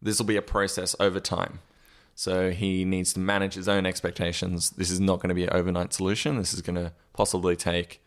This 0.01 0.21
will 0.21 0.27
be 0.27 0.37
a 0.37 0.43
process 0.43 0.95
over 1.01 1.19
time. 1.19 1.59
So 2.15 2.53
he 2.53 2.85
needs 2.85 3.13
to 3.15 3.21
manage 3.21 3.55
his 3.55 3.67
own 3.67 3.85
expectations. 3.85 4.71
This 4.71 4.93
is 4.93 5.01
not 5.01 5.17
going 5.17 5.31
to 5.31 5.35
be 5.35 5.43
an 5.43 5.51
overnight 5.51 5.93
solution. 5.93 6.39
This 6.39 6.55
is 6.55 6.63
going 6.63 6.77
to 6.77 6.93
possibly 7.15 7.57
take 7.57 8.01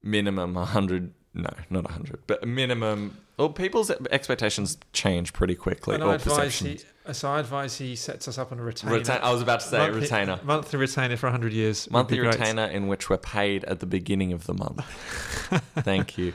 minimum 0.00 0.54
100 0.54 1.12
no, 1.36 1.50
not 1.70 1.84
100, 1.84 2.20
but 2.26 2.42
a 2.42 2.46
minimum 2.46 3.18
well 3.36 3.50
people's 3.50 3.90
expectations 4.10 4.78
change 4.92 5.32
pretty 5.32 5.54
quickly 5.54 5.94
And 5.94 6.02
I 6.02 6.06
or 6.06 6.14
advise, 6.14 6.58
he, 6.58 6.80
so 7.12 7.30
I 7.30 7.40
advise 7.40 7.76
he 7.76 7.94
sets 7.94 8.28
us 8.28 8.38
up 8.38 8.50
on 8.50 8.58
a 8.58 8.62
retainer. 8.62 8.94
Retain- 8.94 9.20
I 9.22 9.30
was 9.30 9.42
about 9.42 9.60
to 9.60 9.66
say 9.66 9.78
monthly, 9.78 10.00
retainer. 10.00 10.40
Monthly 10.42 10.78
retainer 10.78 11.16
for 11.16 11.26
100 11.26 11.52
years. 11.52 11.90
Monthly 11.90 12.18
great. 12.18 12.38
retainer 12.38 12.64
in 12.64 12.88
which 12.88 13.10
we're 13.10 13.18
paid 13.18 13.64
at 13.64 13.80
the 13.80 13.86
beginning 13.86 14.32
of 14.32 14.46
the 14.46 14.54
month. 14.54 14.80
Thank 15.80 16.16
you. 16.16 16.32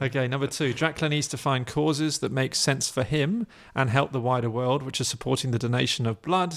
Okay, 0.00 0.26
number 0.26 0.46
two, 0.46 0.72
Dracula 0.72 1.10
needs 1.10 1.28
to 1.28 1.36
find 1.36 1.66
causes 1.66 2.18
that 2.20 2.32
make 2.32 2.54
sense 2.54 2.88
for 2.88 3.02
him 3.02 3.46
and 3.74 3.90
help 3.90 4.12
the 4.12 4.20
wider 4.20 4.48
world, 4.48 4.82
which 4.82 5.00
are 5.00 5.04
supporting 5.04 5.50
the 5.50 5.58
donation 5.58 6.06
of 6.06 6.22
blood 6.22 6.56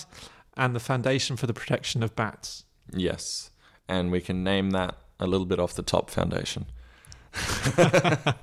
and 0.55 0.73
the 0.73 0.79
foundation 0.79 1.35
for 1.35 1.45
the 1.45 1.53
protection 1.53 2.01
of 2.01 2.15
bats. 2.15 2.63
Yes. 2.93 3.51
And 3.89 4.11
we 4.11 4.21
can 4.21 4.43
name 4.43 4.69
that 4.71 4.95
a 5.19 5.27
little 5.27 5.45
bit 5.45 5.59
off 5.59 5.73
the 5.73 5.83
top 5.83 6.09
foundation. 6.09 6.67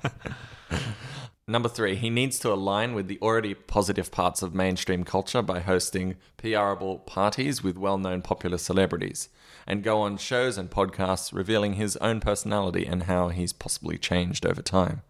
Number 1.49 1.69
three, 1.69 1.95
he 1.95 2.09
needs 2.09 2.39
to 2.39 2.51
align 2.51 2.93
with 2.93 3.07
the 3.07 3.17
already 3.21 3.53
positive 3.53 4.11
parts 4.11 4.41
of 4.41 4.53
mainstream 4.53 5.05
culture 5.05 5.41
by 5.41 5.61
hosting 5.61 6.15
PRable 6.37 7.05
parties 7.05 7.63
with 7.63 7.77
well 7.77 7.97
known 7.97 8.21
popular 8.21 8.57
celebrities 8.57 9.29
and 9.65 9.83
go 9.83 10.01
on 10.01 10.17
shows 10.17 10.57
and 10.57 10.69
podcasts 10.69 11.33
revealing 11.33 11.73
his 11.73 11.95
own 11.97 12.19
personality 12.19 12.85
and 12.85 13.03
how 13.03 13.29
he's 13.29 13.53
possibly 13.53 13.97
changed 13.97 14.45
over 14.45 14.61
time. 14.61 15.03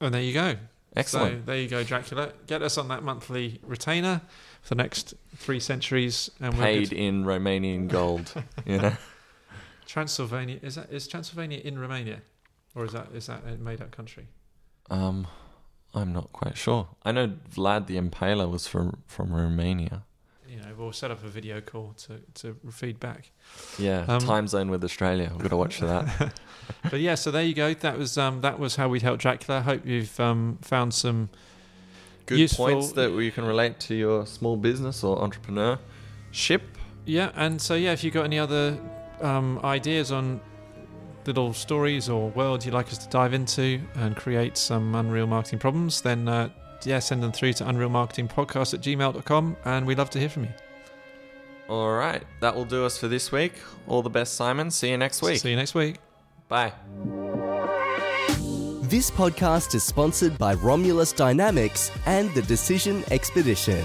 And 0.00 0.14
there 0.14 0.22
you 0.22 0.32
go. 0.32 0.56
Excellent. 0.96 1.40
So 1.40 1.46
there 1.46 1.60
you 1.60 1.68
go, 1.68 1.82
Dracula. 1.82 2.32
Get 2.46 2.62
us 2.62 2.78
on 2.78 2.88
that 2.88 3.02
monthly 3.02 3.60
retainer 3.62 4.20
for 4.62 4.74
the 4.76 4.82
next 4.82 5.14
three 5.36 5.60
centuries, 5.60 6.30
and 6.40 6.54
we're 6.54 6.62
Paid 6.64 6.90
good. 6.90 6.98
in 6.98 7.24
Romanian 7.24 7.88
gold, 7.88 8.32
you 8.64 8.78
know? 8.78 8.92
Transylvania 9.94 10.58
is 10.60 10.74
that 10.74 10.92
is 10.92 11.06
Transylvania 11.06 11.60
in 11.62 11.78
Romania, 11.78 12.20
or 12.74 12.84
is 12.84 12.92
that 12.94 13.06
is 13.14 13.26
that 13.28 13.44
a 13.46 13.56
made 13.58 13.80
up 13.80 13.92
country? 13.92 14.26
Um, 14.90 15.28
I'm 15.94 16.12
not 16.12 16.32
quite 16.32 16.56
sure. 16.56 16.88
I 17.04 17.12
know 17.12 17.34
Vlad 17.54 17.86
the 17.86 17.96
Impaler 17.96 18.50
was 18.50 18.66
from, 18.66 19.04
from 19.06 19.32
Romania. 19.32 20.02
You 20.48 20.56
know, 20.56 20.72
we'll 20.76 20.92
set 20.92 21.12
up 21.12 21.22
a 21.22 21.28
video 21.28 21.60
call 21.60 21.94
to 22.06 22.18
to 22.40 22.56
feed 22.72 22.98
back. 22.98 23.30
Yeah, 23.78 24.04
Um, 24.08 24.18
time 24.18 24.48
zone 24.48 24.68
with 24.68 24.82
Australia. 24.82 25.28
We've 25.30 25.42
got 25.42 25.50
to 25.50 25.56
watch 25.56 25.76
for 25.76 25.86
that. 25.86 26.32
but 26.90 26.98
yeah, 26.98 27.14
so 27.14 27.30
there 27.30 27.44
you 27.44 27.54
go. 27.54 27.72
That 27.74 27.96
was 27.96 28.18
um 28.18 28.40
that 28.40 28.58
was 28.58 28.74
how 28.74 28.88
we'd 28.88 29.02
help 29.02 29.20
Dracula. 29.20 29.60
I 29.60 29.62
hope 29.62 29.86
you've 29.86 30.18
um 30.18 30.58
found 30.60 30.92
some 30.92 31.28
Good 32.26 32.40
Useful- 32.40 32.66
points 32.66 32.90
that 32.92 33.12
you 33.12 33.30
can 33.30 33.44
relate 33.44 33.78
to 33.86 33.94
your 33.94 34.26
small 34.26 34.56
business 34.56 35.04
or 35.04 35.16
entrepreneurship. 35.26 36.62
Yeah, 37.06 37.30
and 37.36 37.62
so 37.62 37.74
yeah, 37.76 37.92
if 37.92 38.02
you've 38.02 38.14
got 38.14 38.24
any 38.24 38.40
other 38.40 38.76
um, 39.20 39.60
ideas 39.64 40.12
on 40.12 40.40
little 41.26 41.52
stories 41.52 42.08
or 42.08 42.30
worlds 42.30 42.66
you'd 42.66 42.74
like 42.74 42.88
us 42.88 42.98
to 42.98 43.08
dive 43.08 43.32
into 43.32 43.80
and 43.94 44.14
create 44.16 44.56
some 44.56 44.94
Unreal 44.94 45.26
Marketing 45.26 45.58
problems, 45.58 46.00
then 46.00 46.28
uh, 46.28 46.48
yeah, 46.84 46.98
send 46.98 47.22
them 47.22 47.32
through 47.32 47.52
to 47.54 47.64
unrealmarketingpodcast 47.64 48.74
at 48.74 48.80
gmail.com 48.80 49.56
and 49.64 49.86
we'd 49.86 49.98
love 49.98 50.10
to 50.10 50.18
hear 50.18 50.28
from 50.28 50.44
you. 50.44 50.50
All 51.68 51.92
right, 51.92 52.22
that 52.40 52.54
will 52.54 52.66
do 52.66 52.84
us 52.84 52.98
for 52.98 53.08
this 53.08 53.32
week. 53.32 53.54
All 53.86 54.02
the 54.02 54.10
best, 54.10 54.34
Simon. 54.34 54.70
See 54.70 54.90
you 54.90 54.98
next 54.98 55.22
week. 55.22 55.38
See 55.38 55.50
you 55.50 55.56
next 55.56 55.74
week. 55.74 55.96
Bye. 56.48 56.72
This 58.82 59.10
podcast 59.10 59.74
is 59.74 59.82
sponsored 59.82 60.36
by 60.36 60.54
Romulus 60.54 61.12
Dynamics 61.12 61.90
and 62.04 62.32
the 62.34 62.42
Decision 62.42 63.02
Expedition. 63.10 63.82